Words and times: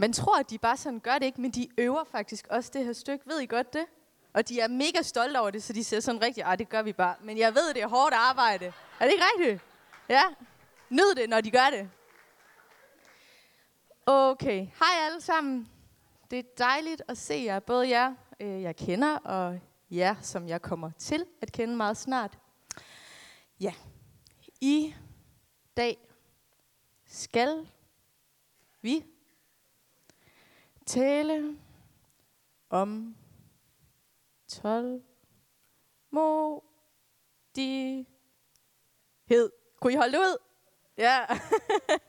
Man 0.00 0.12
tror, 0.12 0.38
at 0.38 0.50
de 0.50 0.58
bare 0.58 0.76
sådan 0.76 1.00
gør 1.00 1.18
det 1.18 1.26
ikke, 1.26 1.40
men 1.40 1.50
de 1.50 1.68
øver 1.78 2.04
faktisk 2.04 2.46
også 2.50 2.70
det 2.74 2.84
her 2.84 2.92
stykke. 2.92 3.26
Ved 3.26 3.40
I 3.40 3.46
godt 3.46 3.72
det? 3.72 3.86
Og 4.32 4.48
de 4.48 4.60
er 4.60 4.68
mega 4.68 5.02
stolte 5.02 5.40
over 5.40 5.50
det, 5.50 5.62
så 5.62 5.72
de 5.72 5.84
siger 5.84 6.00
sådan 6.00 6.22
rigtigt, 6.22 6.46
at 6.46 6.58
det 6.58 6.68
gør 6.68 6.82
vi 6.82 6.92
bare. 6.92 7.14
Men 7.20 7.38
jeg 7.38 7.54
ved, 7.54 7.74
det 7.74 7.82
er 7.82 7.88
hårdt 7.88 8.14
arbejde. 8.14 8.72
Er 9.00 9.04
det 9.04 9.12
ikke 9.12 9.24
rigtigt? 9.34 9.62
Ja. 10.08 10.22
Nyd 10.88 11.14
det, 11.16 11.28
når 11.28 11.40
de 11.40 11.50
gør 11.50 11.70
det. 11.70 11.90
Okay. 14.06 14.58
Hej 14.58 15.06
alle 15.06 15.20
sammen. 15.20 15.68
Det 16.30 16.38
er 16.38 16.42
dejligt 16.58 17.02
at 17.08 17.18
se 17.18 17.34
jer. 17.46 17.60
Både 17.60 17.88
jer, 17.88 18.14
øh, 18.40 18.62
jeg 18.62 18.76
kender, 18.76 19.16
og 19.16 19.60
jer, 19.90 20.14
som 20.20 20.48
jeg 20.48 20.62
kommer 20.62 20.90
til 20.98 21.26
at 21.42 21.52
kende 21.52 21.76
meget 21.76 21.96
snart. 21.96 22.38
Ja. 23.60 23.74
I 24.60 24.94
dag 25.76 25.98
skal 27.06 27.66
vi 28.82 29.04
tale 30.88 31.56
om 32.70 33.16
tålmodighed. 34.48 35.04
Kunne 39.80 39.92
I 39.92 39.96
holde 39.96 40.12
det 40.12 40.18
ud? 40.18 40.36
Ja. 40.98 41.18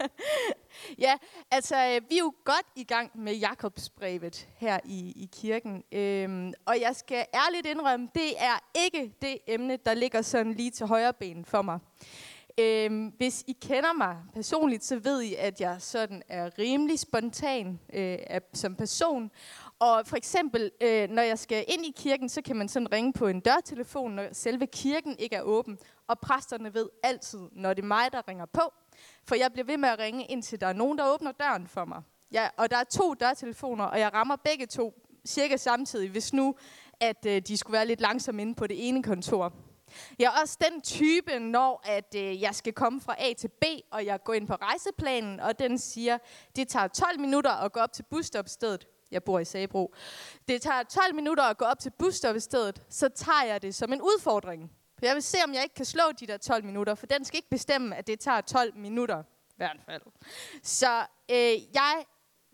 ja, 1.05 1.17
altså 1.51 1.75
øh, 1.75 2.09
vi 2.09 2.15
er 2.15 2.19
jo 2.19 2.33
godt 2.43 2.65
i 2.75 2.83
gang 2.83 3.11
med 3.15 3.35
Jakobsbrevet 3.35 4.47
her 4.57 4.79
i, 4.85 5.13
i 5.15 5.29
kirken. 5.31 5.83
Øhm, 5.91 6.53
og 6.65 6.81
jeg 6.81 6.95
skal 6.95 7.25
ærligt 7.33 7.65
indrømme, 7.65 8.09
det 8.15 8.31
er 8.37 8.69
ikke 8.75 9.13
det 9.21 9.37
emne, 9.47 9.77
der 9.77 9.93
ligger 9.93 10.21
sådan 10.21 10.53
lige 10.53 10.71
til 10.71 10.85
højre 10.85 11.13
ben 11.13 11.45
for 11.45 11.61
mig. 11.61 11.79
Øhm, 12.59 13.13
hvis 13.17 13.43
I 13.47 13.51
kender 13.61 13.93
mig 13.93 14.17
personligt, 14.33 14.83
så 14.83 14.99
ved 14.99 15.21
I, 15.21 15.35
at 15.35 15.61
jeg 15.61 15.75
sådan 15.79 16.23
er 16.27 16.59
rimelig 16.59 16.99
spontan 16.99 17.79
øh, 17.93 18.17
som 18.53 18.75
person. 18.75 19.31
Og 19.79 20.07
for 20.07 20.15
eksempel, 20.15 20.71
øh, 20.81 21.09
når 21.09 21.21
jeg 21.21 21.39
skal 21.39 21.65
ind 21.67 21.85
i 21.85 21.93
kirken, 21.97 22.29
så 22.29 22.41
kan 22.41 22.55
man 22.55 22.69
sådan 22.69 22.91
ringe 22.91 23.13
på 23.13 23.27
en 23.27 23.39
dørtelefon, 23.39 24.11
når 24.11 24.27
selve 24.31 24.67
kirken 24.67 25.15
ikke 25.19 25.35
er 25.35 25.41
åben. 25.41 25.77
Og 26.07 26.19
præsterne 26.19 26.73
ved 26.73 26.89
altid, 27.03 27.39
når 27.51 27.73
det 27.73 27.81
er 27.83 27.87
mig, 27.87 28.11
der 28.11 28.27
ringer 28.27 28.45
på. 28.45 28.73
For 29.27 29.35
jeg 29.35 29.51
bliver 29.53 29.65
ved 29.65 29.77
med 29.77 29.89
at 29.89 29.99
ringe, 29.99 30.25
indtil 30.25 30.61
der 30.61 30.67
er 30.67 30.73
nogen, 30.73 30.97
der 30.97 31.13
åbner 31.13 31.31
døren 31.31 31.67
for 31.67 31.85
mig. 31.85 32.01
Ja, 32.31 32.47
og 32.57 32.71
der 32.71 32.77
er 32.77 32.83
to 32.83 33.13
dørtelefoner, 33.13 33.85
og 33.85 33.99
jeg 33.99 34.13
rammer 34.13 34.35
begge 34.35 34.65
to 34.65 34.93
cirka 35.27 35.57
samtidig, 35.57 36.09
hvis 36.09 36.33
nu, 36.33 36.55
at 36.99 37.25
øh, 37.25 37.41
de 37.41 37.57
skulle 37.57 37.73
være 37.73 37.85
lidt 37.85 38.01
langsomme 38.01 38.41
inde 38.41 38.55
på 38.55 38.67
det 38.67 38.87
ene 38.87 39.03
kontor. 39.03 39.53
Jeg 40.19 40.25
er 40.25 40.41
også 40.41 40.57
den 40.71 40.81
type, 40.81 41.39
når 41.39 41.81
at, 41.83 42.15
øh, 42.15 42.41
jeg 42.41 42.55
skal 42.55 42.73
komme 42.73 43.01
fra 43.01 43.15
A 43.17 43.33
til 43.33 43.47
B, 43.47 43.63
og 43.91 44.05
jeg 44.05 44.23
går 44.23 44.33
ind 44.33 44.47
på 44.47 44.53
rejseplanen, 44.53 45.39
og 45.39 45.59
den 45.59 45.77
siger, 45.77 46.17
det 46.55 46.67
tager 46.67 46.87
12 46.87 47.19
minutter 47.19 47.51
at 47.51 47.71
gå 47.71 47.79
op 47.79 47.93
til 47.93 48.03
busstopstedet. 48.03 48.87
Jeg 49.11 49.23
bor 49.23 49.39
i 49.39 49.45
Sabro. 49.45 49.93
Det 50.47 50.61
tager 50.61 50.83
12 50.83 51.15
minutter 51.15 51.43
at 51.43 51.57
gå 51.57 51.65
op 51.65 51.79
til 51.79 51.91
busstopstedet, 51.99 52.81
så 52.89 53.09
tager 53.09 53.43
jeg 53.45 53.61
det 53.61 53.75
som 53.75 53.93
en 53.93 54.01
udfordring. 54.01 54.71
For 54.99 55.05
jeg 55.05 55.15
vil 55.15 55.23
se, 55.23 55.37
om 55.45 55.53
jeg 55.53 55.63
ikke 55.63 55.75
kan 55.75 55.85
slå 55.85 56.03
de 56.19 56.27
der 56.27 56.37
12 56.37 56.65
minutter, 56.65 56.95
for 56.95 57.05
den 57.05 57.25
skal 57.25 57.37
ikke 57.37 57.49
bestemme, 57.49 57.95
at 57.95 58.07
det 58.07 58.19
tager 58.19 58.41
12 58.41 58.77
minutter. 58.77 59.23
I 59.49 59.53
hvert 59.57 59.79
fald. 59.85 60.01
Så 60.63 60.99
øh, 61.31 61.75
jeg 61.75 62.05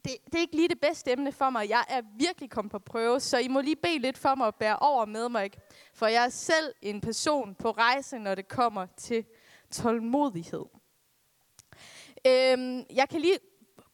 det, 0.06 0.18
det 0.26 0.36
er 0.36 0.40
ikke 0.40 0.56
lige 0.56 0.68
det 0.68 0.80
bedste 0.80 1.12
emne 1.12 1.32
for 1.32 1.50
mig. 1.50 1.70
Jeg 1.70 1.86
er 1.90 2.02
virkelig 2.18 2.50
kommet 2.50 2.72
på 2.72 2.80
prøve, 2.80 3.20
så 3.20 3.38
I 3.38 3.48
må 3.48 3.62
lige 3.62 3.76
bede 3.76 4.00
lidt 4.00 4.18
for 4.18 4.36
mig 4.36 4.48
at 4.48 4.56
bære 4.56 4.78
over 4.80 5.06
med 5.06 5.30
mig. 5.30 5.52
For 5.94 6.08
jeg 6.08 6.26
er 6.26 6.30
selv 6.30 6.74
en 6.82 7.02
person 7.02 7.56
på 7.56 7.72
rejse, 7.72 8.20
når 8.20 8.36
det 8.36 8.48
kommer 8.48 8.86
til 8.98 9.26
tålmodighed. 9.72 10.66
Øhm, 12.28 12.84
jeg 12.94 13.10
kan 13.10 13.22
lige 13.22 13.38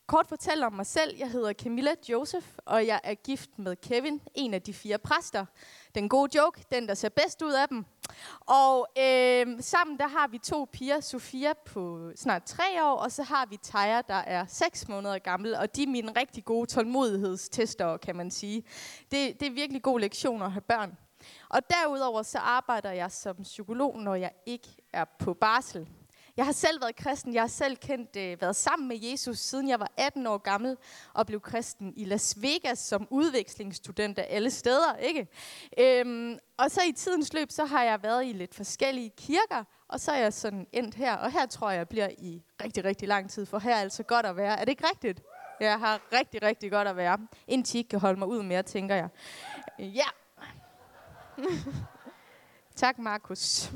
kort 0.08 0.28
fortælle 0.28 0.66
om 0.66 0.74
mig 0.74 0.86
selv. 0.86 1.18
Jeg 1.18 1.32
hedder 1.32 1.54
Camilla 1.54 1.92
Joseph, 2.10 2.48
og 2.66 2.88
jeg 2.88 3.00
er 3.04 3.14
gift 3.14 3.60
med 3.60 3.76
Kevin, 3.76 4.22
en 4.36 4.54
af 4.54 4.62
de 4.62 4.74
fire 4.74 4.98
præster. 4.98 5.46
Den 5.96 6.10
gode 6.10 6.38
joke, 6.38 6.64
den 6.72 6.88
der 6.88 6.94
ser 6.94 7.10
bedst 7.10 7.42
ud 7.42 7.52
af 7.52 7.68
dem. 7.68 7.86
Og 8.40 8.88
øh, 8.98 9.48
sammen 9.60 9.98
der 9.98 10.08
har 10.08 10.28
vi 10.28 10.38
to 10.38 10.68
piger, 10.72 11.00
Sofia 11.00 11.54
på 11.66 12.12
snart 12.16 12.44
tre 12.44 12.86
år, 12.86 12.96
og 12.96 13.12
så 13.12 13.24
har 13.24 13.46
vi 13.46 13.58
Taja, 13.58 14.02
der 14.08 14.14
er 14.14 14.46
seks 14.48 14.88
måneder 14.88 15.20
gammel, 15.20 15.56
og 15.56 15.76
de 15.76 15.84
er 15.84 15.88
mine 15.88 16.12
rigtig 16.12 16.46
gode 16.46 16.66
tålmodighedstester, 16.66 17.98
kan 17.98 18.16
man 18.16 18.32
sige. 18.32 18.64
Det, 19.12 19.40
det 19.40 19.48
er 19.48 19.52
virkelig 19.52 19.82
god 19.82 20.00
lektioner 20.00 20.46
at 20.46 20.52
have 20.52 20.62
børn. 20.62 20.98
Og 21.50 21.62
derudover 21.70 22.22
så 22.24 22.38
arbejder 22.38 22.92
jeg 22.92 23.12
som 23.12 23.36
psykolog, 23.44 24.00
når 24.00 24.16
jeg 24.16 24.32
ikke 24.46 24.68
er 24.94 25.06
på 25.20 25.34
barsel. 25.34 25.88
Jeg 26.38 26.46
har 26.46 26.52
selv 26.52 26.82
været 26.82 26.96
kristen. 26.96 27.34
Jeg 27.34 27.42
har 27.42 27.48
selv 27.48 27.78
kendt, 27.78 28.16
øh, 28.16 28.42
været 28.42 28.56
sammen 28.56 28.88
med 28.88 28.98
Jesus, 29.02 29.38
siden 29.38 29.70
jeg 29.70 29.80
var 29.80 29.92
18 29.98 30.28
år 30.28 30.38
gammel, 30.38 30.78
og 31.14 31.28
blev 31.28 31.42
kristen 31.42 31.94
i 31.96 32.06
Las 32.06 32.42
Vegas 32.42 32.80
som 32.80 33.08
udvekslingsstudent 33.10 34.20
af 34.20 34.28
alle 34.30 34.52
steder. 34.52 34.96
ikke? 34.96 35.28
Øhm, 35.78 36.40
og 36.58 36.72
så 36.72 36.82
i 36.90 36.92
tidens 36.92 37.34
løb, 37.34 37.52
så 37.52 37.66
har 37.66 37.84
jeg 37.84 38.04
været 38.04 38.26
i 38.26 38.32
lidt 38.32 38.56
forskellige 38.56 39.10
kirker, 39.10 39.64
og 39.88 40.00
så 40.00 40.12
er 40.12 40.20
jeg 40.20 40.34
sådan 40.34 40.68
endt 40.72 40.96
her. 40.96 41.16
Og 41.16 41.32
her 41.32 41.46
tror 41.46 41.70
jeg, 41.70 41.78
jeg 41.78 41.90
bliver 41.90 42.10
i 42.18 42.44
rigtig, 42.64 42.86
rigtig 42.86 43.08
lang 43.08 43.30
tid, 43.30 43.46
for 43.46 43.60
her 43.60 43.76
er 43.76 43.80
altså 43.82 44.04
godt 44.04 44.26
at 44.26 44.38
være. 44.38 44.60
Er 44.60 44.66
det 44.66 44.70
ikke 44.70 44.88
rigtigt? 44.88 45.22
Jeg 45.60 45.80
har 45.80 46.02
rigtig, 46.14 46.42
rigtig 46.42 46.72
godt 46.72 46.88
at 46.88 46.96
være. 46.96 47.18
Indtil 47.48 47.76
I 47.76 47.78
ikke 47.78 47.90
kan 47.90 48.00
holde 48.00 48.20
mig 48.20 48.28
ud 48.28 48.44
mere, 48.44 48.64
tænker 48.64 48.96
jeg. 48.96 49.10
Øh, 49.80 49.96
ja. 49.96 50.08
tak, 52.76 52.98
Markus. 52.98 53.72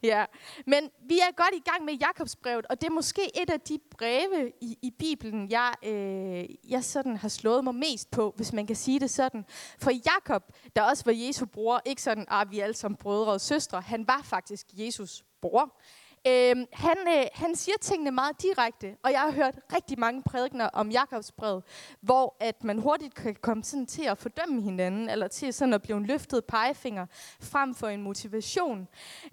ja, 0.12 0.24
men 0.66 0.90
vi 1.08 1.18
er 1.18 1.32
godt 1.36 1.54
i 1.54 1.70
gang 1.70 1.84
med 1.84 1.94
Jakobsbrevet, 1.94 2.66
og 2.66 2.80
det 2.80 2.86
er 2.86 2.90
måske 2.90 3.42
et 3.42 3.50
af 3.50 3.60
de 3.60 3.78
breve 3.90 4.52
i, 4.60 4.78
i 4.82 4.90
Bibelen, 4.98 5.50
jeg, 5.50 5.74
øh, 5.82 6.70
jeg 6.70 6.84
sådan 6.84 7.16
har 7.16 7.28
slået 7.28 7.64
mig 7.64 7.74
mest 7.74 8.10
på, 8.10 8.32
hvis 8.36 8.52
man 8.52 8.66
kan 8.66 8.76
sige 8.76 9.00
det 9.00 9.10
sådan. 9.10 9.44
For 9.78 9.90
Jakob, 9.90 10.42
der 10.76 10.82
også 10.82 11.04
var 11.04 11.12
Jesu 11.12 11.46
bror, 11.46 11.82
ikke 11.86 12.02
sådan, 12.02 12.22
at 12.22 12.28
ah, 12.30 12.50
vi 12.50 12.58
er 12.58 12.64
alle 12.64 12.76
sammen 12.76 12.96
brødre 12.96 13.32
og 13.32 13.40
søstre, 13.40 13.80
han 13.80 14.08
var 14.08 14.20
faktisk 14.24 14.66
Jesus 14.72 15.24
bror. 15.40 15.80
Øhm, 16.26 16.66
han, 16.72 16.96
øh, 17.08 17.24
han 17.32 17.56
siger 17.56 17.76
tingene 17.80 18.10
meget 18.10 18.42
direkte, 18.42 18.96
og 19.02 19.12
jeg 19.12 19.20
har 19.20 19.30
hørt 19.30 19.58
rigtig 19.74 19.98
mange 19.98 20.22
prædikner 20.22 20.66
om 20.66 20.90
Jakobs 20.90 21.32
brev, 21.32 21.62
hvor 22.00 22.36
at 22.40 22.64
man 22.64 22.78
hurtigt 22.78 23.14
kan 23.14 23.34
komme 23.34 23.64
sådan 23.64 23.86
til 23.86 24.04
at 24.04 24.18
fordømme 24.18 24.62
hinanden, 24.62 25.08
eller 25.08 25.28
til 25.28 25.52
sådan 25.54 25.74
at 25.74 25.82
blive 25.82 25.96
en 25.96 26.06
løftet 26.06 26.44
pegefinger 26.44 27.06
frem 27.40 27.74
for 27.74 27.88
en 27.88 28.02
motivation. 28.02 28.88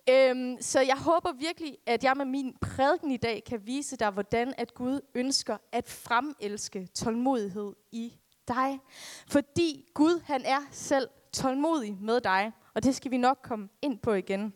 Øhm, 0.10 0.58
så 0.62 0.80
jeg 0.80 0.98
håber 0.98 1.32
virkelig, 1.34 1.78
at 1.86 2.04
jeg 2.04 2.14
med 2.18 2.26
min 2.26 2.56
prædiken 2.62 3.12
i 3.12 3.18
dag 3.18 3.44
kan 3.44 3.66
vise 3.66 3.98
dig, 3.98 4.10
hvordan 4.10 4.54
at 4.58 4.74
Gud 4.74 5.02
ønsker 5.16 5.58
at 5.72 5.90
fremelske 5.90 6.88
tålmodighed 6.88 7.74
i 7.92 8.14
dig. 8.48 8.80
Fordi 9.28 9.86
Gud, 9.94 10.22
han 10.26 10.42
er 10.46 10.60
selv 10.72 11.08
tålmodig 11.34 11.98
med 12.02 12.22
dig, 12.22 12.52
og 12.76 12.84
det 12.84 12.96
skal 12.96 13.12
vi 13.12 13.18
nok 13.18 13.38
komme 13.44 13.70
ind 13.82 14.00
på 14.00 14.14
igen. 14.14 14.54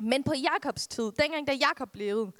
Men 0.00 0.22
på 0.22 0.32
Jakobs 0.34 0.86
tid, 0.86 1.12
dengang 1.12 1.46
da 1.46 1.52
Jakob 1.52 1.94
levede, 1.94 2.32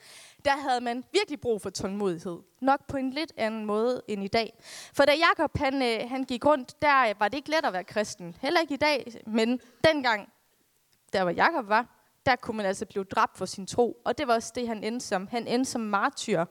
der 0.45 0.57
havde 0.57 0.81
man 0.81 1.05
virkelig 1.13 1.41
brug 1.41 1.63
for 1.63 1.71
tålmodighed. 1.71 2.39
Nok 2.61 2.87
på 2.89 2.97
en 2.97 3.11
lidt 3.11 3.33
anden 3.37 3.65
måde 3.65 4.03
end 4.09 4.25
i 4.25 4.29
dag. 4.29 4.59
For 4.95 5.05
da 5.05 5.13
Jakob 5.13 5.59
han, 5.59 5.83
øh, 5.83 6.11
han 6.11 6.25
gik 6.25 6.47
rundt, 6.47 6.83
der 6.83 7.19
var 7.19 7.29
det 7.29 7.37
ikke 7.37 7.51
let 7.51 7.65
at 7.65 7.73
være 7.73 7.85
kristen. 7.85 8.37
Heller 8.41 8.61
ikke 8.61 8.75
i 8.75 8.77
dag, 8.77 9.13
men 9.27 9.61
dengang, 9.85 10.29
der 11.13 11.23
hvor 11.23 11.33
Jakob 11.33 11.69
var, 11.69 11.99
der 12.27 12.37
kunne 12.37 12.57
man 12.57 12.67
altså 12.67 12.87
blive 12.87 13.05
dræbt 13.05 13.39
for 13.39 13.47
sin 13.47 13.67
tro. 13.67 14.03
Og 14.05 14.19
det 14.19 14.29
var 14.29 14.35
også 14.35 14.53
det, 14.55 14.69
han 14.69 14.85
endte 14.85 15.07
som. 15.07 15.27
Han 15.27 15.47
endte 15.47 15.71
som 15.71 15.81
martyr. 15.81 16.45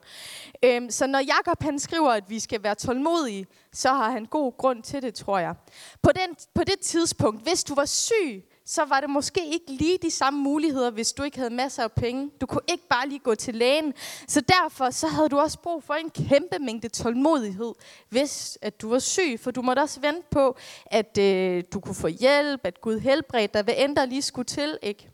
Øhm, 0.64 0.90
så 0.90 1.06
når 1.06 1.18
Jakob 1.18 1.62
han 1.62 1.78
skriver, 1.78 2.10
at 2.10 2.30
vi 2.30 2.38
skal 2.38 2.62
være 2.62 2.74
tålmodige, 2.74 3.46
så 3.72 3.88
har 3.88 4.10
han 4.10 4.24
god 4.24 4.52
grund 4.56 4.82
til 4.82 5.02
det, 5.02 5.14
tror 5.14 5.38
jeg. 5.38 5.54
På, 6.02 6.10
den, 6.12 6.36
på 6.54 6.64
det 6.64 6.80
tidspunkt, 6.80 7.42
hvis 7.42 7.64
du 7.64 7.74
var 7.74 7.84
syg, 7.84 8.47
så 8.70 8.84
var 8.84 9.00
det 9.00 9.10
måske 9.10 9.46
ikke 9.52 9.72
lige 9.72 9.98
de 10.02 10.10
samme 10.10 10.40
muligheder, 10.40 10.90
hvis 10.90 11.12
du 11.12 11.22
ikke 11.22 11.38
havde 11.38 11.54
masser 11.54 11.82
af 11.82 11.92
penge. 11.92 12.30
Du 12.40 12.46
kunne 12.46 12.62
ikke 12.68 12.88
bare 12.88 13.08
lige 13.08 13.18
gå 13.18 13.34
til 13.34 13.54
lægen. 13.54 13.94
Så 14.28 14.40
derfor 14.40 14.90
så 14.90 15.06
havde 15.06 15.28
du 15.28 15.38
også 15.38 15.58
brug 15.58 15.84
for 15.84 15.94
en 15.94 16.10
kæmpe 16.10 16.58
mængde 16.60 16.88
tålmodighed, 16.88 17.74
hvis 18.08 18.58
at 18.62 18.80
du 18.80 18.88
var 18.88 18.98
syg. 18.98 19.40
For 19.40 19.50
du 19.50 19.62
måtte 19.62 19.80
også 19.80 20.00
vente 20.00 20.22
på, 20.30 20.56
at 20.86 21.18
øh, 21.18 21.64
du 21.72 21.80
kunne 21.80 21.94
få 21.94 22.06
hjælp, 22.06 22.60
at 22.64 22.80
Gud 22.80 22.98
helbredte 22.98 23.54
dig, 23.54 23.62
hvad 23.62 23.74
end 23.76 23.96
der 23.96 24.04
lige 24.04 24.22
skulle 24.22 24.46
til. 24.46 24.78
Ikke? 24.82 25.10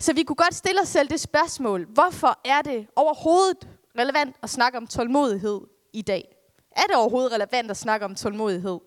Så 0.00 0.12
vi 0.12 0.22
kunne 0.22 0.36
godt 0.36 0.54
stille 0.54 0.80
os 0.80 0.88
selv 0.88 1.08
det 1.08 1.20
spørgsmål, 1.20 1.86
hvorfor 1.86 2.38
er 2.44 2.62
det 2.62 2.86
overhovedet 2.96 3.68
relevant 3.98 4.36
at 4.42 4.50
snakke 4.50 4.78
om 4.78 4.86
tålmodighed 4.86 5.60
i 5.92 6.02
dag? 6.02 6.36
Er 6.76 6.82
det 6.82 6.96
overhovedet 6.96 7.32
relevant 7.32 7.70
at 7.70 7.76
snakke 7.76 8.06
om 8.06 8.14
tålmodighed? 8.14 8.78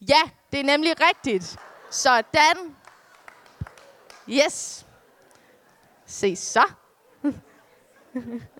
Ja, 0.00 0.22
det 0.52 0.60
er 0.60 0.64
nemlig 0.64 0.94
rigtigt. 1.00 1.56
Sådan. 1.90 2.76
Yes. 4.28 4.84
Se 6.06 6.36
så. 6.36 6.64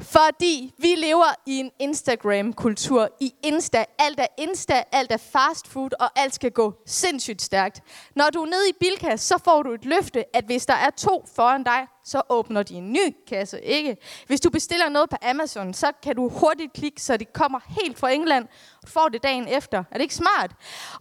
Fordi 0.00 0.74
vi 0.78 0.94
lever 0.94 1.34
i 1.46 1.58
en 1.58 1.70
Instagram-kultur. 1.78 3.08
I 3.20 3.34
Insta. 3.42 3.84
Alt 3.98 4.20
er 4.20 4.26
Insta, 4.38 4.82
alt 4.92 5.12
er 5.12 5.16
fast 5.16 5.68
food, 5.68 5.90
og 6.00 6.10
alt 6.16 6.34
skal 6.34 6.50
gå 6.50 6.72
sindssygt 6.86 7.42
stærkt. 7.42 7.82
Når 8.16 8.30
du 8.30 8.42
er 8.42 8.46
nede 8.46 8.68
i 8.68 8.72
Bilka, 8.80 9.16
så 9.16 9.38
får 9.44 9.62
du 9.62 9.72
et 9.72 9.84
løfte, 9.84 10.36
at 10.36 10.44
hvis 10.44 10.66
der 10.66 10.74
er 10.74 10.90
to 10.90 11.26
foran 11.34 11.64
dig, 11.64 11.86
så 12.04 12.22
åbner 12.28 12.62
de 12.62 12.74
en 12.74 12.92
ny 12.92 13.16
kasse, 13.26 13.60
ikke? 13.60 13.96
Hvis 14.26 14.40
du 14.40 14.50
bestiller 14.50 14.88
noget 14.88 15.10
på 15.10 15.16
Amazon, 15.22 15.74
så 15.74 15.92
kan 16.02 16.16
du 16.16 16.28
hurtigt 16.28 16.72
klikke, 16.72 17.02
så 17.02 17.16
det 17.16 17.32
kommer 17.32 17.60
helt 17.82 17.98
fra 17.98 18.10
England, 18.10 18.46
og 18.82 18.88
får 18.88 19.08
det 19.08 19.22
dagen 19.22 19.48
efter. 19.48 19.78
Er 19.78 19.94
det 19.94 20.00
ikke 20.00 20.14
smart? 20.14 20.52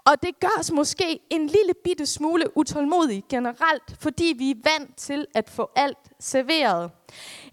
Og 0.05 0.21
det 0.23 0.39
gør 0.39 0.59
os 0.59 0.71
måske 0.71 1.19
en 1.29 1.47
lille 1.47 1.73
bitte 1.83 2.05
smule 2.05 2.57
utålmodige 2.57 3.23
generelt, 3.29 3.95
fordi 3.99 4.33
vi 4.37 4.51
er 4.51 4.55
vant 4.63 4.97
til 4.97 5.25
at 5.35 5.49
få 5.49 5.69
alt 5.75 5.97
serveret. 6.19 6.91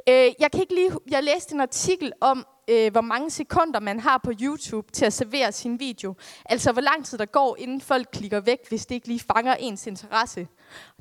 Øh, 0.09 0.33
jeg 0.39 0.51
kan 0.53 0.61
ikke 0.61 0.75
lige, 0.75 0.91
jeg 1.11 1.25
læste 1.25 1.55
en 1.55 1.61
artikel 1.61 2.13
om, 2.21 2.47
øh, 2.69 2.93
hvor 2.93 3.01
mange 3.01 3.31
sekunder 3.31 3.81
man 3.81 4.01
har 4.01 4.19
på 4.19 4.33
YouTube 4.41 4.93
til 4.93 5.05
at 5.05 5.13
servere 5.13 5.53
sin 5.53 5.81
video. 5.81 6.15
Altså 6.45 6.73
hvor 6.73 6.83
lang 6.83 7.07
tid 7.07 7.19
der 7.19 7.25
går, 7.25 7.57
inden 7.59 7.81
folk 7.81 8.09
klikker 8.13 8.41
væk, 8.41 8.69
hvis 8.69 8.87
det 8.87 8.95
ikke 8.95 9.09
lige 9.09 9.21
fanger 9.35 9.55
ens 9.55 9.87
interesse. 9.87 10.49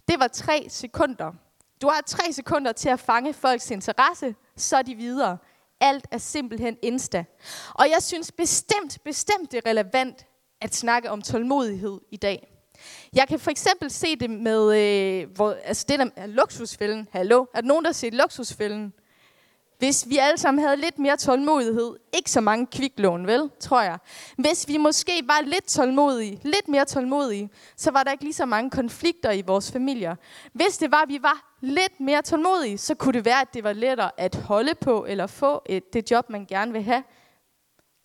Det 0.08 0.20
var 0.20 0.28
tre 0.28 0.66
sekunder. 0.70 1.32
Du 1.82 1.88
har 1.88 2.02
tre 2.02 2.34
sekunder 2.34 2.72
til 2.72 2.90
at 2.90 3.00
fange 3.00 3.34
folks 3.34 3.72
interesse, 3.72 4.36
så 4.58 4.78
er 4.78 4.82
de 4.82 4.96
videre. 4.96 5.38
Alt 5.80 6.08
er 6.12 6.18
simpelthen 6.18 6.78
Insta. 6.82 7.26
Og 7.74 7.90
jeg 7.90 8.04
synes 8.04 8.32
bestemt, 8.32 8.98
bestemt 9.06 9.52
det 9.52 9.58
er 9.66 9.70
relevant 9.70 10.26
at 10.62 10.76
snakke 10.76 11.12
om 11.12 11.22
tålmodighed 11.22 12.00
i 12.12 12.18
dag. 12.18 12.53
Jeg 13.14 13.28
kan 13.28 13.40
for 13.40 13.52
eksempel 13.52 13.92
se 13.92 14.16
det 14.16 14.30
med, 14.30 14.78
øh, 14.78 15.30
hvor, 15.36 15.58
altså 15.64 15.86
det 15.90 16.00
der 16.00 16.10
er 16.16 16.28
luksusfælden. 16.28 17.08
Hallo, 17.12 17.46
er 17.54 17.62
der 17.62 17.68
nogen, 17.68 17.84
der 17.84 17.90
har 17.90 17.94
set 17.94 18.14
luksusfælden? 18.14 18.94
Hvis 19.84 20.10
vi 20.10 20.18
alle 20.18 20.38
sammen 20.38 20.64
havde 20.64 20.78
lidt 20.78 21.00
mere 21.00 21.18
tålmodighed, 21.18 21.96
ikke 22.14 22.32
så 22.32 22.42
mange 22.42 22.68
kviklån, 22.68 23.28
vel, 23.28 23.50
tror 23.60 23.82
jeg. 23.82 23.98
Hvis 24.38 24.68
vi 24.68 24.78
måske 24.78 25.12
var 25.24 25.42
lidt 25.44 25.66
tålmodige, 25.66 26.40
lidt 26.44 26.68
mere 26.68 26.86
tålmodige, 26.86 27.50
så 27.76 27.92
var 27.92 28.04
der 28.04 28.12
ikke 28.12 28.24
lige 28.24 28.34
så 28.34 28.46
mange 28.46 28.70
konflikter 28.70 29.32
i 29.32 29.42
vores 29.42 29.72
familier. 29.72 30.16
Hvis 30.54 30.78
det 30.78 30.92
var, 30.92 31.02
at 31.02 31.10
vi 31.10 31.20
var 31.22 31.56
lidt 31.62 32.00
mere 32.00 32.22
tålmodige, 32.22 32.78
så 32.78 32.96
kunne 32.96 33.14
det 33.14 33.26
være, 33.26 33.42
at 33.42 33.54
det 33.54 33.64
var 33.64 33.74
lettere 33.74 34.12
at 34.18 34.36
holde 34.36 34.76
på 34.76 35.06
eller 35.10 35.28
få 35.28 35.62
et, 35.66 35.94
det 35.94 36.12
job, 36.12 36.30
man 36.30 36.46
gerne 36.46 36.72
vil 36.72 36.84
have. 36.84 37.04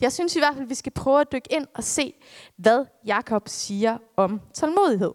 Jeg 0.00 0.12
synes 0.12 0.36
i 0.36 0.38
hvert 0.38 0.54
fald, 0.54 0.64
at 0.64 0.70
vi 0.70 0.74
skal 0.74 0.92
prøve 0.92 1.20
at 1.20 1.32
dykke 1.32 1.52
ind 1.52 1.66
og 1.74 1.84
se, 1.84 2.14
hvad 2.56 2.84
Jakob 3.06 3.48
siger 3.48 3.98
om 4.16 4.40
tålmodighed. 4.54 5.12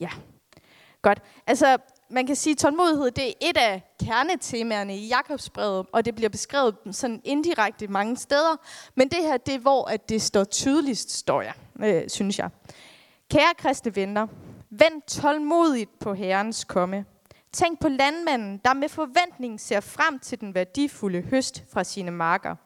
Ja, 0.00 0.10
godt. 1.02 1.22
Altså, 1.46 1.78
man 2.10 2.26
kan 2.26 2.36
sige, 2.36 2.52
at 2.52 2.58
tålmodighed 2.58 3.10
det 3.10 3.28
er 3.28 3.32
et 3.40 3.56
af 3.56 3.82
kernetemaerne 4.00 4.96
i 4.96 5.08
Jakobsbrevet, 5.08 5.86
og 5.92 6.04
det 6.04 6.14
bliver 6.14 6.28
beskrevet 6.28 6.76
sådan 6.90 7.20
indirekte 7.24 7.88
mange 7.88 8.16
steder. 8.16 8.56
Men 8.94 9.08
det 9.08 9.18
her, 9.18 9.36
det 9.36 9.54
er 9.54 9.58
hvor 9.58 9.84
at 9.84 10.08
det 10.08 10.22
står 10.22 10.44
tydeligst, 10.44 11.10
står 11.10 11.42
jeg, 11.42 11.54
øh, 11.80 12.08
synes 12.08 12.38
jeg. 12.38 12.50
Kære 13.30 13.54
kristne 13.58 13.96
venner, 13.96 14.26
vent 14.70 15.06
tålmodigt 15.06 15.98
på 15.98 16.14
Herrens 16.14 16.64
komme. 16.64 17.04
Tænk 17.54 17.80
på 17.80 17.88
landmanden, 17.88 18.60
der 18.64 18.74
med 18.74 18.88
forventning 18.88 19.60
ser 19.60 19.80
frem 19.80 20.18
til 20.18 20.40
den 20.40 20.54
værdifulde 20.54 21.20
høst 21.20 21.64
fra 21.72 21.84
sine 21.84 22.10
marker. 22.10 22.56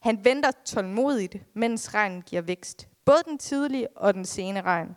Han 0.00 0.24
venter 0.24 0.50
tålmodigt, 0.64 1.36
mens 1.54 1.94
regnen 1.94 2.22
giver 2.22 2.42
vækst. 2.42 2.88
Både 3.04 3.22
den 3.26 3.38
tidlige 3.38 3.96
og 3.96 4.14
den 4.14 4.24
sene 4.24 4.62
regn. 4.62 4.96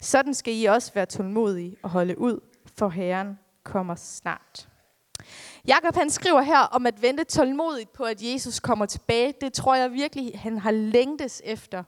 Sådan 0.00 0.34
skal 0.34 0.54
I 0.54 0.64
også 0.64 0.92
være 0.94 1.06
tålmodige 1.06 1.76
og 1.82 1.90
holde 1.90 2.18
ud, 2.18 2.40
for 2.76 2.88
Herren 2.88 3.38
kommer 3.64 3.94
snart. 3.94 4.68
Jakob 5.68 5.96
han 5.96 6.10
skriver 6.10 6.42
her 6.42 6.58
om 6.58 6.86
at 6.86 7.02
vente 7.02 7.24
tålmodigt 7.24 7.92
på, 7.92 8.02
at 8.02 8.22
Jesus 8.22 8.60
kommer 8.60 8.86
tilbage. 8.86 9.34
Det 9.40 9.52
tror 9.52 9.74
jeg 9.74 9.92
virkelig, 9.92 10.32
han 10.42 10.58
har 10.58 10.70
længtes 10.70 11.42
efter. 11.44 11.82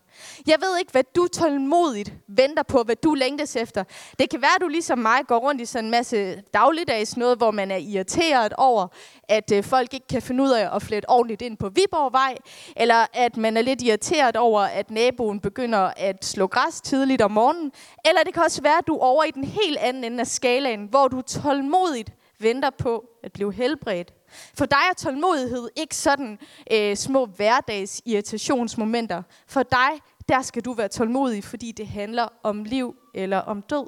Jeg 0.46 0.56
ved 0.60 0.78
ikke, 0.78 0.92
hvad 0.92 1.04
du 1.16 1.26
tålmodigt 1.26 2.12
venter 2.28 2.62
på, 2.62 2.82
hvad 2.82 2.96
du 2.96 3.14
længtes 3.14 3.56
efter. 3.56 3.84
Det 4.18 4.30
kan 4.30 4.42
være, 4.42 4.50
at 4.56 4.60
du 4.60 4.68
ligesom 4.68 4.98
mig 4.98 5.20
går 5.28 5.38
rundt 5.38 5.60
i 5.60 5.64
sådan 5.64 5.84
en 5.84 5.90
masse 5.90 6.42
dagligdags 6.54 7.16
noget, 7.16 7.38
hvor 7.38 7.50
man 7.50 7.70
er 7.70 7.76
irriteret 7.76 8.52
over, 8.52 8.86
at 9.28 9.52
øh, 9.52 9.64
folk 9.64 9.94
ikke 9.94 10.06
kan 10.06 10.22
finde 10.22 10.44
ud 10.44 10.50
af 10.50 10.76
at 10.76 10.82
flette 10.82 11.10
ordentligt 11.10 11.42
ind 11.42 11.56
på 11.56 11.68
Viborgvej, 11.68 12.36
eller 12.76 13.06
at 13.12 13.36
man 13.36 13.56
er 13.56 13.62
lidt 13.62 13.82
irriteret 13.82 14.36
over, 14.36 14.60
at 14.60 14.90
naboen 14.90 15.40
begynder 15.40 15.92
at 15.96 16.24
slå 16.24 16.46
græs 16.46 16.80
tidligt 16.80 17.22
om 17.22 17.30
morgenen, 17.30 17.72
eller 18.08 18.22
det 18.24 18.34
kan 18.34 18.42
også 18.42 18.62
være, 18.62 18.78
at 18.78 18.86
du 18.86 18.94
er 18.94 19.04
over 19.04 19.24
i 19.24 19.30
den 19.30 19.44
helt 19.44 19.78
anden 19.78 20.04
ende 20.04 20.20
af 20.20 20.26
skalaen, 20.26 20.86
hvor 20.90 21.08
du 21.08 21.22
tålmodigt 21.22 22.12
venter 22.42 22.70
på 22.70 23.04
at 23.22 23.32
blive 23.32 23.52
helbredt. 23.52 24.14
For 24.54 24.66
dig 24.66 24.78
er 24.90 24.94
tålmodighed 24.94 25.69
ikke 25.76 25.96
sådan 25.96 26.38
øh, 26.72 26.96
små 26.96 27.26
hverdags 27.26 28.02
irritationsmomenter. 28.04 29.22
For 29.46 29.62
dig, 29.62 29.90
der 30.28 30.42
skal 30.42 30.64
du 30.64 30.72
være 30.72 30.88
tålmodig, 30.88 31.44
fordi 31.44 31.72
det 31.72 31.87
handler 31.87 32.28
om 32.42 32.64
liv 32.64 32.96
eller 33.14 33.38
om 33.38 33.62
død. 33.62 33.87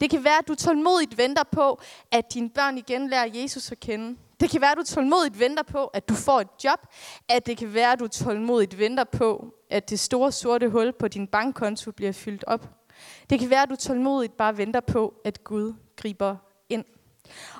Det 0.00 0.10
kan 0.10 0.24
være, 0.24 0.38
at 0.38 0.48
du 0.48 0.54
tålmodigt 0.54 1.18
venter 1.18 1.42
på, 1.52 1.80
at 2.12 2.34
dine 2.34 2.50
børn 2.50 2.78
igen 2.78 3.08
lærer 3.08 3.28
Jesus 3.34 3.72
at 3.72 3.80
kende. 3.80 4.18
Det 4.40 4.50
kan 4.50 4.60
være, 4.60 4.72
at 4.72 4.78
du 4.78 4.82
tålmodigt 4.82 5.40
venter 5.40 5.62
på, 5.62 5.86
at 5.86 6.08
du 6.08 6.14
får 6.14 6.40
et 6.40 6.48
job. 6.64 6.86
At 7.28 7.46
det 7.46 7.56
kan 7.56 7.74
være, 7.74 7.92
at 7.92 7.98
du 7.98 8.08
tålmodigt 8.08 8.78
venter 8.78 9.04
på, 9.04 9.54
at 9.70 9.90
det 9.90 10.00
store 10.00 10.32
sorte 10.32 10.68
hul 10.68 10.92
på 10.92 11.08
din 11.08 11.26
bankkonto 11.26 11.92
bliver 11.92 12.12
fyldt 12.12 12.44
op. 12.46 12.68
Det 13.30 13.38
kan 13.38 13.50
være, 13.50 13.62
at 13.62 13.70
du 13.70 13.76
tålmodigt 13.76 14.36
bare 14.36 14.56
venter 14.56 14.80
på, 14.80 15.14
at 15.24 15.44
Gud 15.44 15.74
griber 15.96 16.36
ind. 16.68 16.84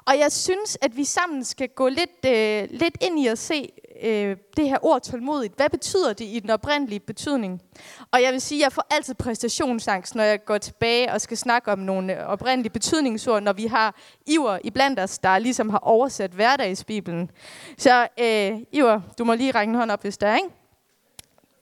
Og 0.05 0.19
jeg 0.19 0.33
synes, 0.33 0.79
at 0.83 0.97
vi 0.97 1.05
sammen 1.05 1.45
skal 1.45 1.69
gå 1.69 1.89
lidt, 1.89 2.27
øh, 2.27 2.69
lidt 2.71 2.97
ind 3.01 3.19
i 3.19 3.27
at 3.27 3.39
se 3.39 3.73
øh, 4.03 4.37
det 4.57 4.69
her 4.69 4.79
ord 4.83 5.03
tålmodigt. 5.03 5.57
Hvad 5.57 5.71
betyder 5.71 6.13
det 6.13 6.25
i 6.25 6.41
den 6.41 6.51
oprindelige 6.51 7.01
betydning? 7.01 7.63
Og 8.11 8.23
jeg 8.23 8.33
vil 8.33 8.41
sige, 8.41 8.59
at 8.59 8.65
jeg 8.65 8.73
får 8.73 8.87
altid 8.91 9.15
præstationsangst, 9.15 10.15
når 10.15 10.23
jeg 10.23 10.45
går 10.45 10.59
tilbage 10.59 11.13
og 11.13 11.21
skal 11.21 11.37
snakke 11.37 11.73
om 11.73 11.79
nogle 11.79 12.21
øh, 12.21 12.27
oprindelige 12.27 12.73
betydningsord, 12.73 13.43
når 13.43 13.53
vi 13.53 13.67
har 13.67 13.95
Iver 14.27 14.59
iblandt 14.65 15.01
os, 15.01 15.19
der 15.19 15.39
ligesom 15.39 15.71
har 15.71 15.79
oversat 15.79 16.31
hverdagsbibelen. 16.31 17.31
Så 17.79 18.09
øh, 18.21 18.59
Iver, 18.73 19.01
du 19.19 19.25
må 19.25 19.35
lige 19.35 19.51
række 19.51 19.71
en 19.71 19.77
hånd 19.77 19.91
op, 19.91 20.03
hvis 20.03 20.19
der 20.19 20.27
er, 20.27 20.37
ikke? 20.37 20.49